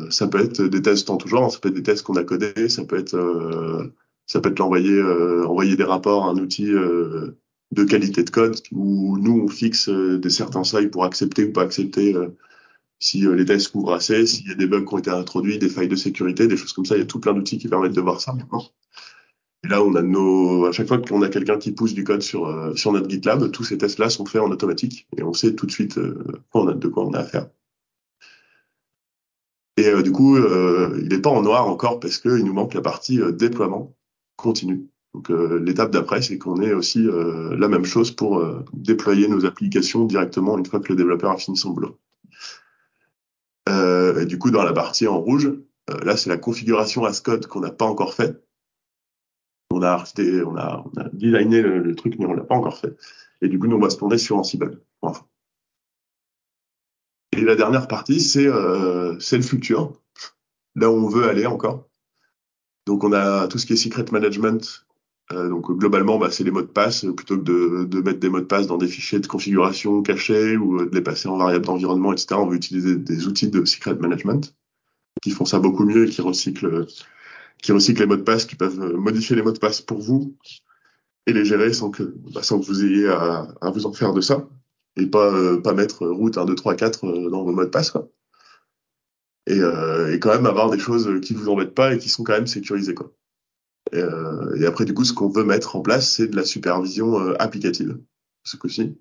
[0.10, 2.24] Ça peut être des tests en tout genre, ça peut être des tests qu'on a
[2.24, 3.92] codés, ça peut être
[4.34, 9.48] être l'envoyer envoyer des rapports à un outil de qualité de code où nous on
[9.48, 12.16] fixe des certains seuils pour accepter ou pas accepter
[13.00, 15.58] si euh, les tests couvrent assez, s'il y a des bugs qui ont été introduits,
[15.58, 16.96] des failles de sécurité, des choses comme ça.
[16.96, 18.64] Il y a tout plein d'outils qui permettent de voir ça maintenant.
[19.64, 23.10] Et là, à chaque fois qu'on a quelqu'un qui pousse du code sur, euh, notre
[23.10, 26.24] GitLab, tous ces tests-là sont faits en automatique et on sait tout de suite euh,
[26.54, 27.48] de quoi on a affaire.
[29.80, 33.20] Et du coup, il n'est pas en noir encore parce qu'il nous manque la partie
[33.34, 33.96] déploiement
[34.36, 34.88] continu.
[35.14, 40.58] Donc l'étape d'après, c'est qu'on ait aussi la même chose pour déployer nos applications directement
[40.58, 41.98] une fois que le développeur a fini son boulot.
[43.70, 45.48] Euh, et du coup, dans la partie en rouge,
[45.90, 48.44] euh, là, c'est la configuration Ascode qu'on n'a pas encore fait.
[49.72, 52.96] On a, on on a designé le, truc, mais on l'a pas encore fait.
[53.42, 54.82] Et du coup, nous, on va se tourner sur Ansible.
[55.02, 55.26] Enfin.
[57.32, 59.94] Et la dernière partie, c'est euh, le futur,
[60.76, 61.88] là où on veut aller encore.
[62.86, 64.86] Donc, on a tout ce qui est secret management.
[65.32, 67.06] Euh, donc, globalement, bah, c'est les mots de passe.
[67.16, 70.58] Plutôt que de, de, mettre des mots de passe dans des fichiers de configuration cachés
[70.58, 73.96] ou de les passer en variable d'environnement, etc., on veut utiliser des outils de secret
[73.96, 74.56] management
[75.22, 76.88] qui font ça beaucoup mieux et qui recyclent,
[77.62, 80.36] qui recyclent les mots de passe, qui peuvent modifier les mots de passe pour vous
[81.28, 84.14] et les gérer sans que, bah, sans que vous ayez à, à, vous en faire
[84.14, 84.48] de ça
[85.00, 87.92] et pas, euh, pas mettre route 1, 2, 3, 4 dans vos mots de passe.
[87.92, 88.10] Quoi.
[89.48, 92.24] Et, euh, et quand même avoir des choses qui vous embêtent pas et qui sont
[92.24, 92.94] quand même sécurisées.
[92.94, 93.14] Quoi.
[93.92, 97.18] Et, euh, après, du coup, ce qu'on veut mettre en place, c'est de la supervision
[97.40, 98.00] applicative,
[98.44, 98.98] ce coup-ci.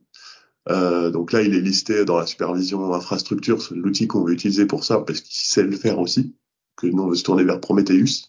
[0.66, 5.00] Donc là, il est listé dans la supervision infrastructure, l'outil qu'on veut utiliser pour ça,
[5.00, 6.36] parce qu'il sait le faire aussi.
[6.76, 8.28] Que nous, on veut se tourner vers Prometheus,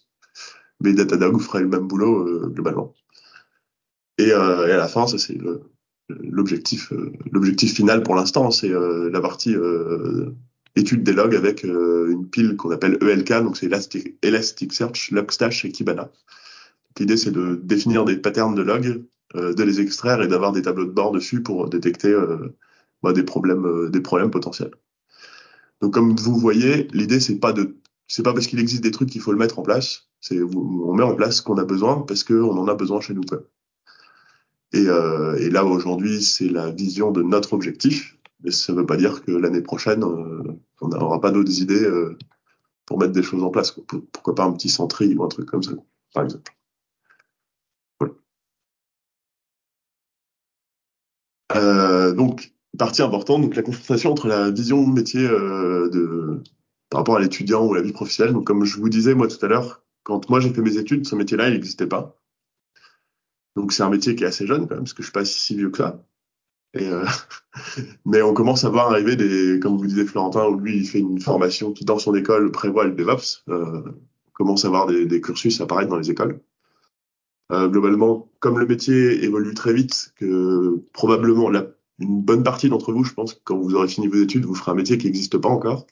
[0.80, 2.94] mais Datadog ferait le même boulot globalement.
[4.18, 5.38] Et, et, à la fin, ça c'est
[6.22, 9.54] l'objectif, euh, l'objectif final pour l'instant, c'est la partie
[10.76, 13.70] étude des logs avec une pile qu'on appelle ELK, donc c'est
[14.22, 16.10] Elasticsearch, Logstash et Kibana.
[16.98, 19.02] L'idée, c'est de définir des patterns de logs,
[19.36, 22.56] euh, de les extraire et d'avoir des tableaux de bord dessus pour détecter euh,
[23.02, 24.72] bah, des problèmes, euh, des problèmes potentiels.
[25.80, 27.76] Donc, comme vous voyez, l'idée, c'est pas de,
[28.08, 30.08] c'est pas parce qu'il existe des trucs qu'il faut le mettre en place.
[30.20, 33.14] C'est, on met en place ce qu'on a besoin parce qu'on en a besoin chez
[33.14, 33.22] nous.
[34.72, 38.16] Et, et là, aujourd'hui, c'est la vision de notre objectif.
[38.42, 41.88] Mais ça ne veut pas dire que l'année prochaine, on n'aura pas d'autres idées
[42.86, 43.72] pour mettre des choses en place.
[44.12, 45.72] Pourquoi pas un petit centri ou un truc comme ça,
[46.14, 46.52] par exemple.
[51.54, 56.42] Euh, donc, partie importante, donc la confrontation entre la vision métier euh, de
[56.88, 58.34] par rapport à l'étudiant ou à la vie professionnelle.
[58.34, 61.06] Donc, comme je vous disais moi tout à l'heure, quand moi j'ai fait mes études,
[61.06, 62.19] ce métier-là, il n'existait pas.
[63.56, 65.24] Donc, c'est un métier qui est assez jeune quand même, parce que je suis pas
[65.24, 66.04] si vieux que ça.
[66.74, 67.04] Et euh,
[68.06, 71.00] mais on commence à voir arriver des, comme vous disiez Florentin, où lui il fait
[71.00, 73.44] une formation qui dans son école prévoit le DevOps.
[73.48, 73.82] Euh,
[74.32, 76.40] commence à voir des, des cursus apparaître dans les écoles.
[77.52, 81.50] Euh, globalement, comme le métier évolue très vite, que probablement
[81.98, 84.70] une bonne partie d'entre vous, je pense, quand vous aurez fini vos études, vous ferez
[84.70, 85.86] un métier qui n'existe pas encore.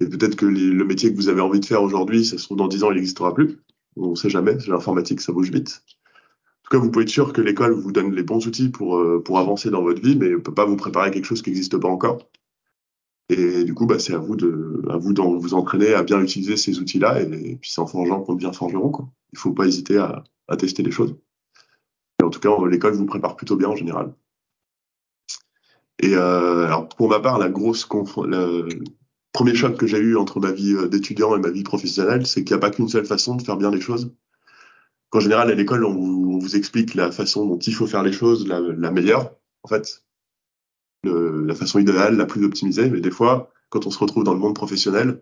[0.00, 2.56] Et peut-être que le métier que vous avez envie de faire aujourd'hui, ça se trouve
[2.58, 3.58] dans 10 ans, il n'existera plus.
[3.96, 4.56] On ne sait jamais.
[4.66, 5.82] L'informatique, ça bouge vite.
[6.68, 9.38] Tout cas, vous pouvez être sûr que l'école vous donne les bons outils pour, pour
[9.38, 11.78] avancer dans votre vie, mais ne peut pas vous préparer à quelque chose qui n'existe
[11.78, 12.28] pas encore.
[13.30, 16.56] Et du coup, bah, c'est à vous de, à vous vous entraîner à bien utiliser
[16.56, 17.22] ces outils-là.
[17.22, 19.08] Et, puis, c'est en forgeant qu'on devient forgeron, quoi.
[19.32, 21.14] Il faut pas hésiter à, à tester les choses.
[22.22, 24.14] En tout cas, l'école vous prépare plutôt bien en général.
[26.00, 27.86] Et euh, alors, pour ma part, la grosse
[28.24, 28.68] le
[29.32, 32.44] premier choc que j'ai eu entre ma vie euh, d'étudiant et ma vie professionnelle, c'est
[32.44, 34.12] qu'il n'y a pas qu'une seule façon de faire bien les choses.
[35.10, 38.46] Qu'en général, à l'école, on, vous, explique la façon dont il faut faire les choses,
[38.46, 39.34] la, meilleure.
[39.62, 40.04] En fait,
[41.04, 42.90] la façon idéale, la plus optimisée.
[42.90, 45.20] Mais des fois, quand on se retrouve dans le monde professionnel,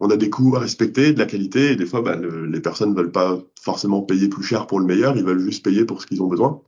[0.00, 2.90] on a des coûts à respecter, de la qualité, et des fois, bah, les personnes
[2.90, 6.02] ne veulent pas forcément payer plus cher pour le meilleur, ils veulent juste payer pour
[6.02, 6.62] ce qu'ils ont besoin.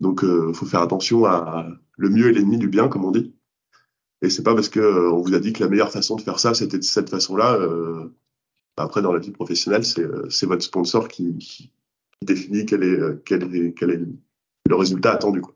[0.00, 3.10] Donc, il euh, faut faire attention à le mieux est l'ennemi du bien, comme on
[3.10, 3.34] dit.
[4.22, 6.22] Et c'est pas parce que euh, on vous a dit que la meilleure façon de
[6.22, 7.54] faire ça, c'était de cette façon-là.
[7.54, 8.14] Euh,
[8.76, 11.70] après, dans la vie professionnelle, c'est votre sponsor qui, qui
[12.22, 14.00] définit quel est, quel est, quel est
[14.68, 15.40] le résultat attendu.
[15.40, 15.54] Quoi.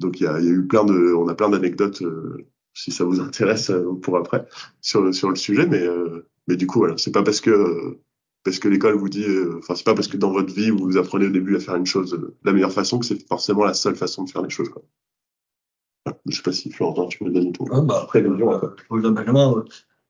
[0.00, 2.90] Donc il y a, y a, eu plein de, on a plein d'anecdotes euh, si
[2.90, 4.46] ça vous intéresse euh, pour après
[4.80, 7.98] sur sur le sujet, mais euh, mais du coup voilà, c'est pas parce que
[8.44, 9.26] parce que l'école vous dit,
[9.58, 11.76] enfin c'est pas parce que dans votre vie vous, vous apprenez au début à faire
[11.76, 14.50] une chose de la meilleure façon que c'est forcément la seule façon de faire les
[14.50, 14.68] choses.
[14.68, 14.82] Quoi.
[16.26, 17.66] Je sais pas si Florentin, tu peux donner ton.
[17.72, 19.64] Ah, bah, après, globalement,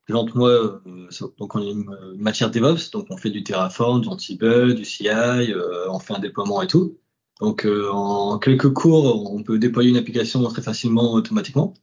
[0.08, 0.82] donc moi,
[1.38, 5.08] donc on a une matière DevOps, donc on fait du Terraform, du Ansible, du CI,
[5.88, 6.96] on fait un déploiement et tout.
[7.40, 11.74] Donc euh, en quelques cours, on peut déployer une application très facilement automatiquement.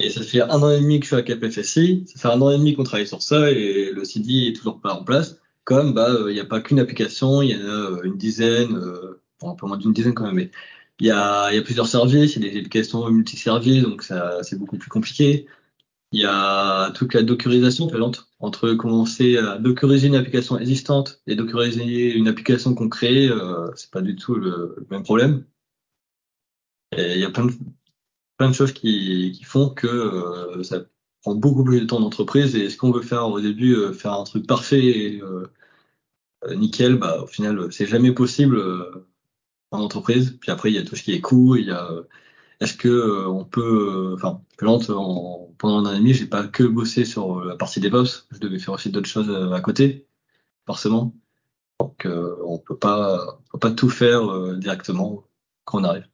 [0.00, 2.40] Et ça fait un an et demi que je suis à KPFSI, ça fait un
[2.42, 5.38] an et demi qu'on travaille sur ça et le CD est toujours pas en place.
[5.64, 8.76] Comme bah il n'y a pas qu'une application, il y en a euh, une dizaine,
[8.76, 10.50] euh, bon, un peu moins d'une dizaine quand même, mais
[11.00, 14.42] il y a, y a plusieurs services, il y a des applications multi-services, donc ça
[14.42, 15.46] c'est beaucoup plus compliqué.
[16.12, 17.88] Il y a toute la dockerisation
[18.38, 23.90] entre commencer à dockeriser une application existante et dockeriser une application qu'on crée, euh, c'est
[23.90, 25.44] pas du tout le, même problème.
[26.96, 27.52] Et il y a plein de,
[28.36, 30.84] plein de choses qui, qui font que euh, ça
[31.22, 34.12] prend beaucoup plus de temps d'entreprise et ce qu'on veut faire au début, euh, faire
[34.12, 35.46] un truc parfait et euh,
[36.54, 38.62] nickel, bah au final c'est jamais possible
[39.70, 40.38] en entreprise.
[40.40, 41.90] Puis après il y a tout ce qui est coût, il y a
[42.60, 46.46] est-ce que euh, on peut, euh, enfin, en, pendant un an et demi, j'ai pas
[46.46, 50.06] que bossé sur euh, la partie DevOps, je devais faire aussi d'autres choses à côté,
[50.66, 51.14] forcément.
[51.80, 55.24] Donc, on peut pas, on peut pas tout faire directement
[55.64, 56.08] quand on arrive.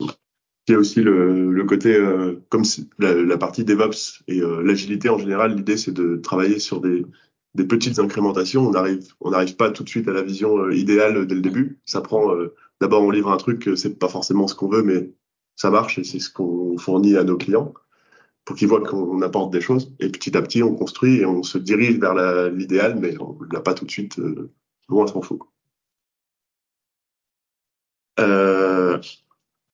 [0.00, 1.98] Il y a aussi le, côté,
[2.48, 2.62] comme
[2.98, 7.04] la, partie DevOps et l'agilité en général, l'idée c'est de travailler sur des,
[7.54, 8.66] des petites incrémentations.
[8.66, 11.78] On arrive, on n'arrive pas tout de suite à la vision idéale dès le début.
[11.84, 12.32] Ça prend
[12.82, 15.10] d'abord on livre un truc, c'est pas forcément ce qu'on veut, mais
[15.56, 17.72] ça marche et c'est ce qu'on fournit à nos clients
[18.44, 19.94] pour qu'ils voient qu'on apporte des choses.
[20.00, 22.14] Et petit à petit, on construit et on se dirige vers
[22.50, 24.50] l'idéal, mais on l'a pas tout de suite euh,
[24.88, 25.38] loin s'en faut.
[28.18, 28.98] Euh,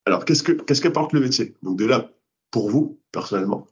[0.04, 1.54] alors, qu'est-ce que qu'est-ce qu'apporte le métier?
[1.62, 2.10] Donc déjà,
[2.50, 3.66] pour vous personnellement,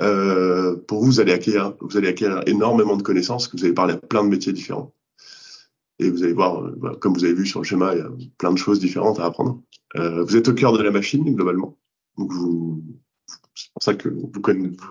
[0.00, 3.74] euh, pour vous, vous allez acquérir vous allez acquérir énormément de connaissances, que vous allez
[3.74, 4.92] parler à plein de métiers différents.
[5.98, 8.10] Et vous allez voir, euh, comme vous avez vu sur le schéma, il y a
[8.38, 9.62] plein de choses différentes à apprendre.
[9.96, 11.78] Euh, vous êtes au cœur de la machine, globalement.
[12.16, 12.82] Donc vous,
[13.54, 14.30] c'est pour ça que vous,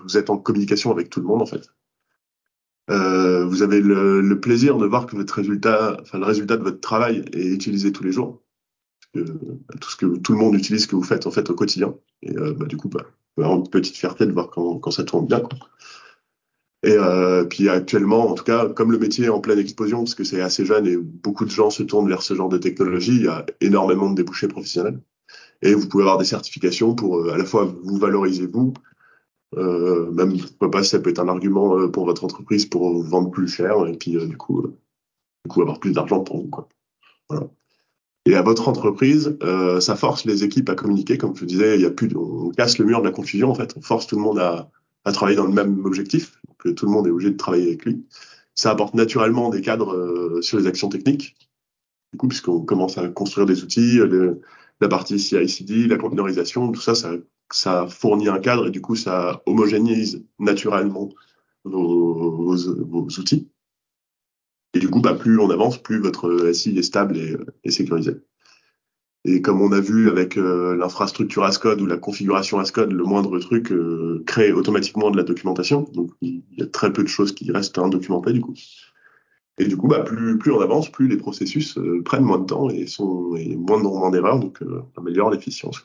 [0.04, 1.70] vous êtes en communication avec tout le monde, en fait.
[2.90, 6.62] Euh, vous avez le, le, plaisir de voir que votre résultat, enfin le résultat de
[6.62, 8.42] votre travail est utilisé tous les jours.
[9.12, 9.20] que,
[9.80, 11.94] tout ce que tout le monde utilise, ce que vous faites en fait au quotidien.
[12.22, 13.04] Et euh, bah, du coup, bah,
[13.36, 15.40] une petite fierté de voir quand, quand ça tourne bien.
[15.40, 15.58] Quoi.
[16.84, 20.14] Et euh, puis actuellement, en tout cas, comme le métier est en pleine explosion, parce
[20.14, 23.16] que c'est assez jeune et beaucoup de gens se tournent vers ce genre de technologie,
[23.16, 25.00] il y a énormément de débouchés professionnels.
[25.62, 28.74] Et vous pouvez avoir des certifications pour euh, à la fois vous valoriser vous,
[29.56, 30.36] euh, même
[30.70, 33.96] pas, ça peut être un argument euh, pour votre entreprise pour vendre plus cher et
[33.96, 36.48] puis euh, du coup, du coup avoir plus d'argent pour vous.
[36.48, 36.68] Quoi.
[37.30, 37.48] Voilà.
[38.26, 39.38] Et à votre entreprise,
[39.80, 42.50] ça force les équipes à communiquer, comme je disais, il y a plus, de, on
[42.50, 44.70] casse le mur de la confusion en fait, on force tout le monde à,
[45.12, 48.06] travailler dans le même objectif, que tout le monde est obligé de travailler avec lui.
[48.54, 51.36] Ça apporte naturellement des cadres euh, sur les actions techniques,
[52.12, 54.00] du coup, puisqu'on commence à construire des outils,
[54.80, 57.12] la partie CI/CD, la containerisation, tout ça, ça,
[57.52, 61.10] ça fournit un cadre et du coup, ça homogénise naturellement
[61.64, 62.56] vos,
[63.18, 63.48] outils.
[64.74, 68.16] Et du coup, bah, plus on avance, plus votre SI est stable et, et sécurisé.
[69.24, 73.38] Et comme on a vu avec euh, l'infrastructure Ascode ou la configuration Ascode, le moindre
[73.38, 75.82] truc euh, crée automatiquement de la documentation.
[75.92, 78.54] Donc il y a très peu de choses qui restent indocumentées du coup.
[79.58, 82.46] Et du coup, bah, plus, plus on avance, plus les processus euh, prennent moins de
[82.46, 85.82] temps et sont et moins de d'erreurs, donc on améliore l'efficience.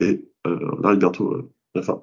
[0.00, 1.42] Et on arrive bientôt à
[1.74, 2.02] la fin.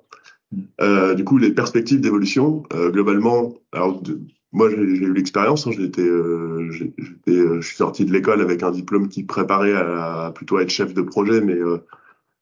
[0.81, 4.19] Euh, du coup, les perspectives d'évolution, euh, globalement, alors de,
[4.53, 9.09] moi j'ai eu l'expérience, hein, j'étais, euh, je suis sorti de l'école avec un diplôme
[9.09, 11.57] qui préparait à, plutôt à être chef de projet, mais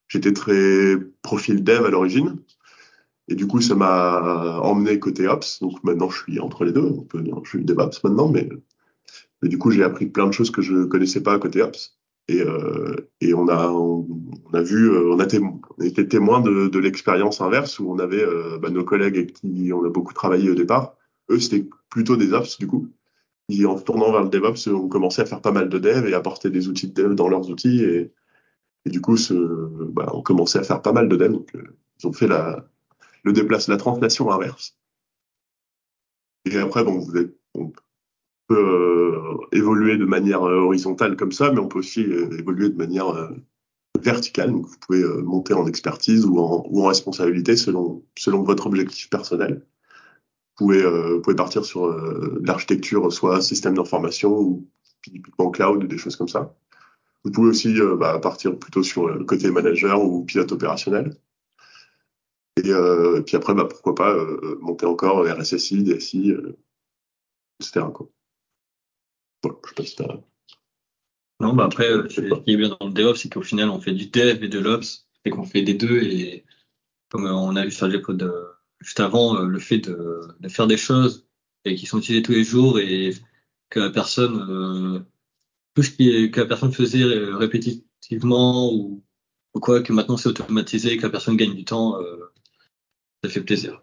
[0.08, 2.38] j'étais très profil dev à l'origine.
[3.32, 5.62] Et du coup, ça m'a emmené côté ops.
[5.62, 6.82] Donc maintenant, je suis entre les deux.
[6.82, 8.50] On peut dire, je suis DevOps maintenant, mais,
[9.42, 11.98] mais du coup, j'ai appris plein de choses que je connaissais pas côté ops.
[12.28, 14.06] Et, euh, et on a on,
[14.54, 18.00] a vu, euh, on a, on a été témoin de, de l'expérience inverse où on
[18.00, 20.96] avait euh, bah, nos collègues avec qui on a beaucoup travaillé au départ.
[21.32, 22.88] Eux, c'était plutôt des ops du coup.
[23.50, 26.14] Et en tournant vers le DevOps, on commençait à faire pas mal de dev et
[26.14, 27.84] apporter des outils de dev dans leurs outils.
[27.84, 28.12] Et,
[28.86, 31.32] et du coup, ce, bah, à faire pas mal de dev.
[31.32, 31.52] Donc,
[32.00, 32.66] ils ont fait la,
[33.24, 34.78] le déplace, la translation inverse.
[36.46, 37.72] Et après, bon, vous êtes, on
[38.48, 42.70] peut euh, évoluer de manière euh, horizontale comme ça, mais on peut aussi euh, évoluer
[42.70, 43.32] de manière
[44.02, 44.52] verticale.
[44.52, 49.10] Donc, vous pouvez monter en expertise ou en, ou en responsabilité selon, selon votre objectif
[49.10, 49.66] personnel.
[50.62, 51.88] Vous pouvez, vous pouvez partir sur
[52.44, 54.68] l'architecture, soit système d'information ou
[55.02, 56.56] typiquement cloud ou des choses comme ça.
[57.24, 61.18] Vous pouvez aussi bah, partir plutôt sur le côté manager ou pilote opérationnel.
[62.58, 66.58] Et, euh, puis après, bah, pourquoi pas euh, monter encore RSSI, DSI, euh,
[67.60, 67.86] etc.
[67.94, 68.10] Quoi.
[69.44, 70.04] Voilà, je.
[71.40, 73.94] Non, bah après, ce qui est bien dans le DevOps, c'est qu'au final, on fait
[73.94, 76.04] du Dev et de l'Ops, et qu'on fait des deux.
[76.04, 76.46] Et
[77.10, 78.46] comme on a vu sur les de
[78.82, 81.28] juste avant, le fait de, faire des choses
[81.66, 83.14] et qui sont utilisées tous les jours et
[83.70, 85.06] que la personne,
[85.76, 85.92] tout ce
[86.28, 89.04] que la personne faisait répétitivement ou,
[89.54, 92.34] ou quoi, que maintenant c'est automatisé, que la personne gagne du temps, euh,
[93.24, 93.82] ça fait plaisir.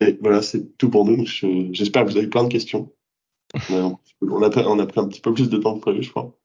[0.00, 1.24] Et voilà, c'est tout pour nous.
[1.72, 2.92] J'espère que vous avez plein de questions.
[3.68, 6.36] On a, on a, pris un petit peu plus de temps que prévu, je crois.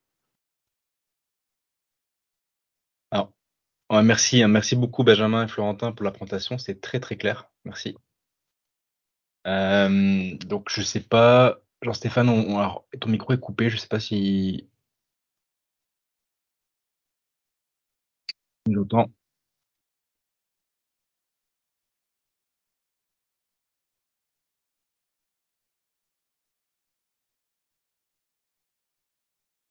[3.92, 7.50] Merci, hein, merci beaucoup Benjamin et Florentin pour la présentation, c'est très très clair.
[7.66, 7.96] Merci.
[9.48, 12.28] Euh, donc je sais pas, Jean-Stéphane,
[13.00, 14.68] ton micro est coupé, je sais pas si
[18.68, 19.10] Longtemps.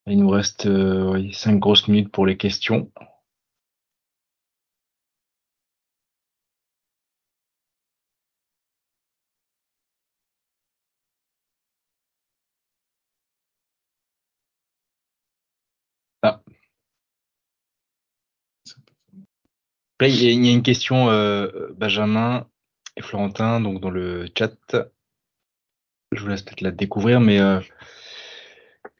[0.07, 2.91] Il nous reste euh, cinq grosses minutes pour les questions.
[20.05, 22.45] Il y a une question, euh, Benjamin
[22.95, 24.53] et Florentin, donc dans le chat.
[26.11, 27.59] Je vous laisse peut-être la découvrir, mais euh,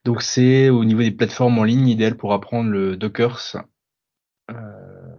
[0.03, 3.39] donc c'est au niveau des plateformes en ligne idéal pour apprendre le Docker.
[4.51, 5.15] Euh,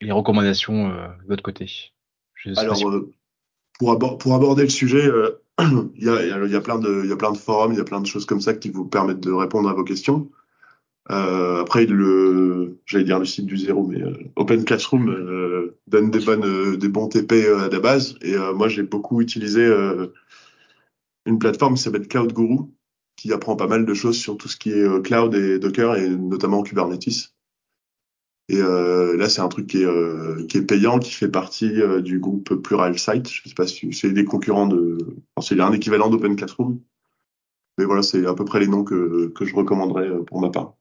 [0.00, 1.92] les recommandations de votre côté.
[2.56, 2.78] Alors,
[3.78, 5.08] pour, pour, aborder le sujet,
[5.58, 7.80] il y a, y, a, plein de, il y a plein de forums, il y
[7.80, 10.30] a plein de choses comme ça qui vous permettent de répondre à vos questions.
[11.10, 16.10] Euh, après, le, j'allais dire le site du zéro, mais euh, Open Classroom euh, donne
[16.10, 18.16] des bonnes, euh, des bons TP à la base.
[18.22, 19.70] Et moi, j'ai beaucoup utilisé
[21.26, 22.58] une plateforme qui s'appelle Cloud Guru,
[23.16, 26.08] qui apprend pas mal de choses sur tout ce qui est cloud et Docker et
[26.08, 27.32] notamment Kubernetes.
[28.50, 32.54] Et là, c'est un truc qui est, qui est payant, qui fait partie du groupe
[32.54, 33.28] Pluralsight.
[33.28, 34.98] Je sais pas si c'est des concurrents de,
[35.36, 36.80] enfin, c'est un équivalent d'Open Classroom.
[37.78, 40.74] Mais voilà, c'est à peu près les noms que, que je recommanderais pour ma part.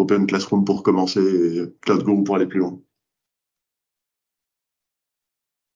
[0.00, 2.80] Open Classroom pour commencer et Cloud Guru pour aller plus loin.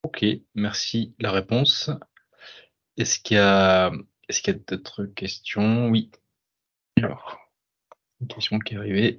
[0.02, 1.90] Ok, merci la réponse.
[2.96, 3.90] Est-ce qu'il y a,
[4.28, 5.88] est-ce qu'il y a d'autres questions?
[5.88, 6.10] Oui.
[7.02, 7.38] Alors,
[8.20, 9.18] une question qui est arrivée.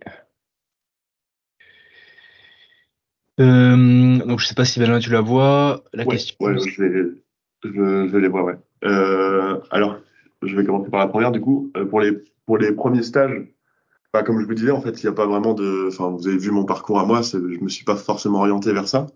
[3.41, 5.83] Euh, donc je sais pas si Valentin tu la vois.
[5.91, 6.37] La question.
[6.39, 7.21] Ouais, je vais,
[7.63, 8.45] je, je les voir.
[8.45, 8.57] Ouais.
[8.85, 9.99] Euh, alors,
[10.41, 11.71] je vais commencer par la première du coup.
[11.75, 12.13] Euh, pour les
[12.45, 13.47] pour les premiers stages,
[14.15, 15.89] bah, comme je vous disais, en fait, il n'y a pas vraiment de.
[15.89, 18.87] Enfin, vous avez vu mon parcours à moi, je me suis pas forcément orienté vers
[18.87, 19.07] ça.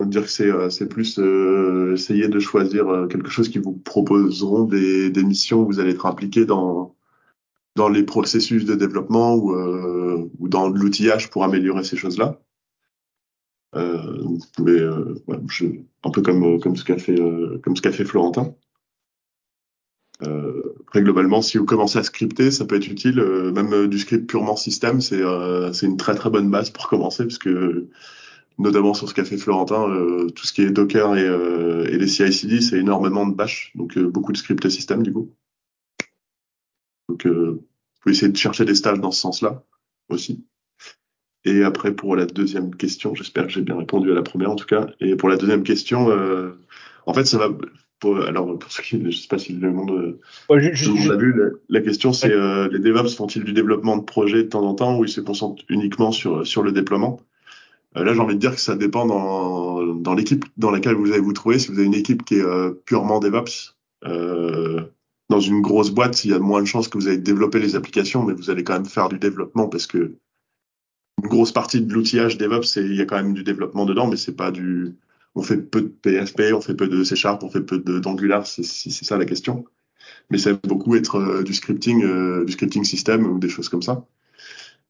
[0.00, 4.62] Dire que c'est euh, plus euh, essayer de choisir euh, quelque chose qui vous proposeront
[4.62, 6.94] des, des missions où vous allez être impliqué dans
[7.74, 9.56] dans les processus de développement ou,
[10.38, 12.38] ou dans l'outillage pour améliorer ces choses-là.
[13.74, 14.38] un
[16.12, 17.18] peu comme comme ce qu'a fait
[17.64, 18.54] comme ce qu'a fait Florentin.
[20.24, 23.18] Euh, après, globalement, si vous commencez à scripter, ça peut être utile.
[23.18, 25.22] Euh, même euh, du script purement système, c'est
[25.72, 27.50] c'est une très très bonne base pour commencer, puisque
[28.58, 29.86] notamment sur ce qu'a fait Florentin,
[30.34, 34.32] tout ce qui est Docker et, et les CI/CD, c'est énormément de bash, donc beaucoup
[34.32, 35.32] de script système du coup.
[37.08, 37.60] Donc, vous
[38.00, 39.64] pouvez essayer de chercher des stages dans ce sens-là.
[40.08, 40.44] aussi.
[41.44, 44.56] Et après, pour la deuxième question, j'espère que j'ai bien répondu à la première en
[44.56, 44.86] tout cas.
[45.00, 46.52] Et pour la deuxième question, euh,
[47.06, 47.48] en fait, ça va.
[48.02, 51.20] Pour, alors, pour ceux qui, je sais pas si le monde, euh, Ouais, le monde
[51.20, 54.66] vu, la, la question c'est euh, les DevOps font-ils du développement de projet de temps
[54.66, 57.20] en temps ou ils se concentrent uniquement sur sur le déploiement?
[57.96, 61.12] Euh, Là, j'ai envie de dire que ça dépend dans dans l'équipe dans laquelle vous
[61.12, 61.60] allez vous trouver.
[61.60, 63.76] Si vous avez une équipe qui est euh, purement DevOps,
[65.30, 67.76] dans une grosse boîte, il y a moins de chances que vous allez développer les
[67.76, 70.16] applications, mais vous allez quand même faire du développement parce que
[71.22, 74.16] une grosse partie de l'outillage DevOps, il y a quand même du développement dedans, mais
[74.16, 74.96] c'est pas du.
[75.34, 78.46] On fait peu de PHP, on fait peu de C Sharp, on fait peu d'Angular,
[78.46, 79.64] c'est ça la question.
[80.30, 83.68] Mais ça va beaucoup être euh, du scripting, euh, du scripting system ou des choses
[83.68, 84.06] comme ça.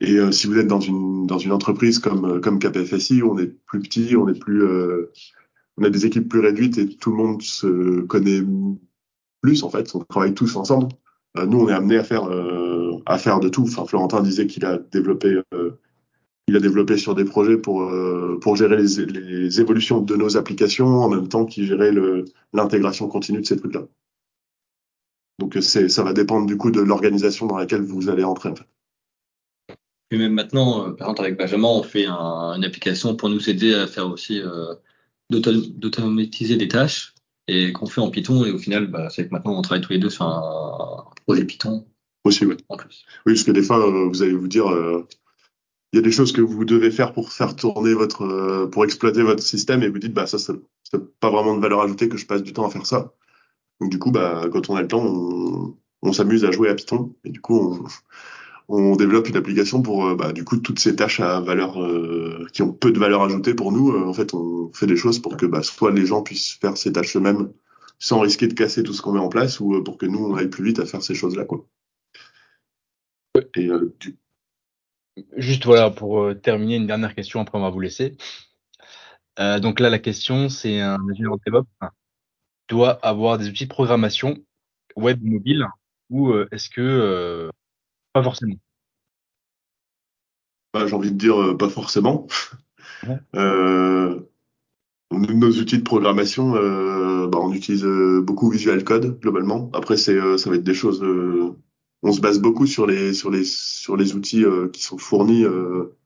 [0.00, 4.16] Et euh, si vous êtes dans une entreprise comme comme KPFSI, on est plus petit,
[4.16, 4.64] on est plus,
[5.76, 8.42] on a des équipes plus réduites et tout le monde se connaît
[9.42, 9.94] plus en fait.
[9.94, 10.88] On travaille tous ensemble.
[11.36, 12.28] Nous, on est amené à faire
[13.06, 13.62] à faire de tout.
[13.62, 15.40] Enfin, Florentin disait qu'il a développé
[16.48, 20.36] il a développé sur des projets pour euh, pour gérer les, les évolutions de nos
[20.36, 21.92] applications en même temps qu'il gérait
[22.52, 23.82] l'intégration continue de ces trucs-là.
[25.38, 28.50] Donc euh, ça va dépendre du coup de l'organisation dans laquelle vous allez entrer.
[28.50, 28.66] En fait.
[30.10, 33.48] Et même maintenant, euh, par exemple avec Benjamin, on fait un- une application pour nous
[33.48, 34.74] aider à faire aussi euh,
[35.30, 37.14] d'auto- d'automatiser des tâches
[37.48, 38.44] et qu'on fait en Python.
[38.44, 41.44] Et au final, bah, c'est que maintenant on travaille tous les deux sur un projet
[41.44, 41.86] Python
[42.24, 42.56] Aussi, oui.
[42.68, 43.04] en plus.
[43.26, 43.78] Oui, parce que des fois,
[44.08, 44.66] vous allez vous dire,
[45.92, 48.84] il y a des choses que vous devez faire pour faire tourner votre, euh, pour
[48.84, 52.08] exploiter votre système, et vous dites, bah ça, ça n'a pas vraiment de valeur ajoutée
[52.08, 53.12] que je passe du temps à faire ça.
[53.80, 56.74] Donc du coup, bah quand on a le temps, on, on s'amuse à jouer à
[56.74, 57.78] Python, et du coup,
[58.68, 61.82] on, on développe une application pour, euh, bah du coup, toutes ces tâches à valeur,
[61.82, 64.96] euh, qui ont peu de valeur ajoutée pour nous, euh, en fait, on fait des
[64.96, 67.52] choses pour que, bah, soit les gens puissent faire ces tâches eux-mêmes
[67.98, 70.34] sans risquer de casser tout ce qu'on met en place, ou pour que nous, on
[70.36, 71.66] aille plus vite à faire ces choses-là, quoi.
[73.54, 74.16] Et euh, du
[75.36, 78.16] Juste voilà, pour euh, terminer, une dernière question, après on va vous laisser.
[79.38, 81.66] Euh, donc là, la question, c'est un ingénieur DevOps
[82.68, 84.38] doit avoir des outils de programmation
[84.96, 85.66] web mobile
[86.08, 87.50] ou euh, est-ce que
[88.14, 88.56] pas forcément?
[90.72, 92.26] Bah, j'ai envie de dire pas forcément.
[93.06, 93.18] Ouais.
[95.10, 99.70] Nos outils de programmation, bah, on utilise beaucoup Visual Code globalement.
[99.74, 101.04] Après, c'est ça va être des choses.
[102.02, 105.44] On se base beaucoup sur les sur les sur les outils euh, qui sont fournis.
[105.44, 105.96] Euh,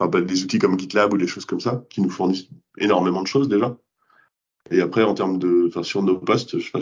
[0.00, 2.48] bah, des outils comme GitLab ou des choses comme ça qui nous fournissent
[2.78, 3.78] énormément de choses déjà.
[4.70, 6.80] Et après, en termes de, enfin, sur nos postes, je sais pas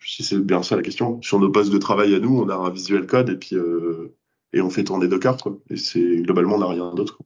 [0.00, 1.20] si c'est bien ça la question.
[1.22, 4.16] Sur nos postes de travail à nous, on a un Visual Code et puis euh,
[4.52, 5.58] et on fait tourner Docker quoi.
[5.70, 7.18] Et c'est globalement on n'a rien d'autre.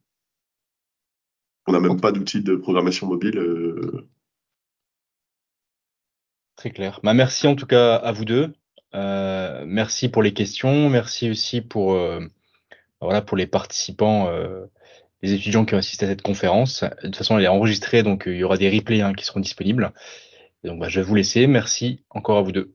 [1.67, 3.39] On n'a même pas d'outils de programmation mobile.
[3.39, 4.09] euh,
[6.57, 7.01] Très clair.
[7.03, 8.53] Bah, merci en tout cas à vous deux.
[8.95, 10.89] Euh, merci pour les questions.
[10.89, 12.21] Merci aussi pour, euh,
[13.01, 14.65] voilà, pour les participants, euh,
[15.23, 16.83] les étudiants qui ont assisté à cette conférence.
[16.85, 19.41] De toute façon, elle est enregistrée, donc il y aura des replays hein, qui seront
[19.41, 19.93] disponibles.
[20.65, 21.47] Et donc, bah, je vais vous laisser.
[21.47, 22.75] Merci encore à vous deux.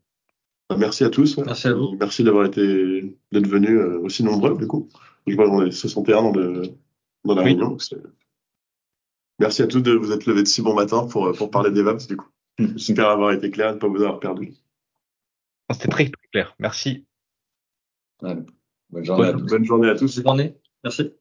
[0.69, 1.35] bah, merci à tous.
[1.37, 1.43] ouais.
[1.45, 1.95] Merci à vous.
[1.99, 4.89] Merci d'avoir été d'être venus euh, aussi nombreux du coup.
[5.27, 6.63] Je vois qu'on est 61 dans, le,
[7.25, 7.49] dans la Oui.
[7.49, 7.77] réunion.
[9.39, 11.81] Merci à tous de vous être levés de si bon matin pour, pour parler des
[11.81, 12.27] VAPS du coup.
[12.59, 14.53] J'espère avoir été clair et de ne pas vous avoir perdu.
[15.71, 16.55] C'était très, très clair.
[16.59, 17.05] Merci.
[18.21, 18.35] Ouais.
[18.89, 19.47] Bonne journée à Bonne, tous.
[19.49, 20.15] bonne journée à tous.
[20.19, 20.57] Bonne journée.
[20.83, 21.13] Merci.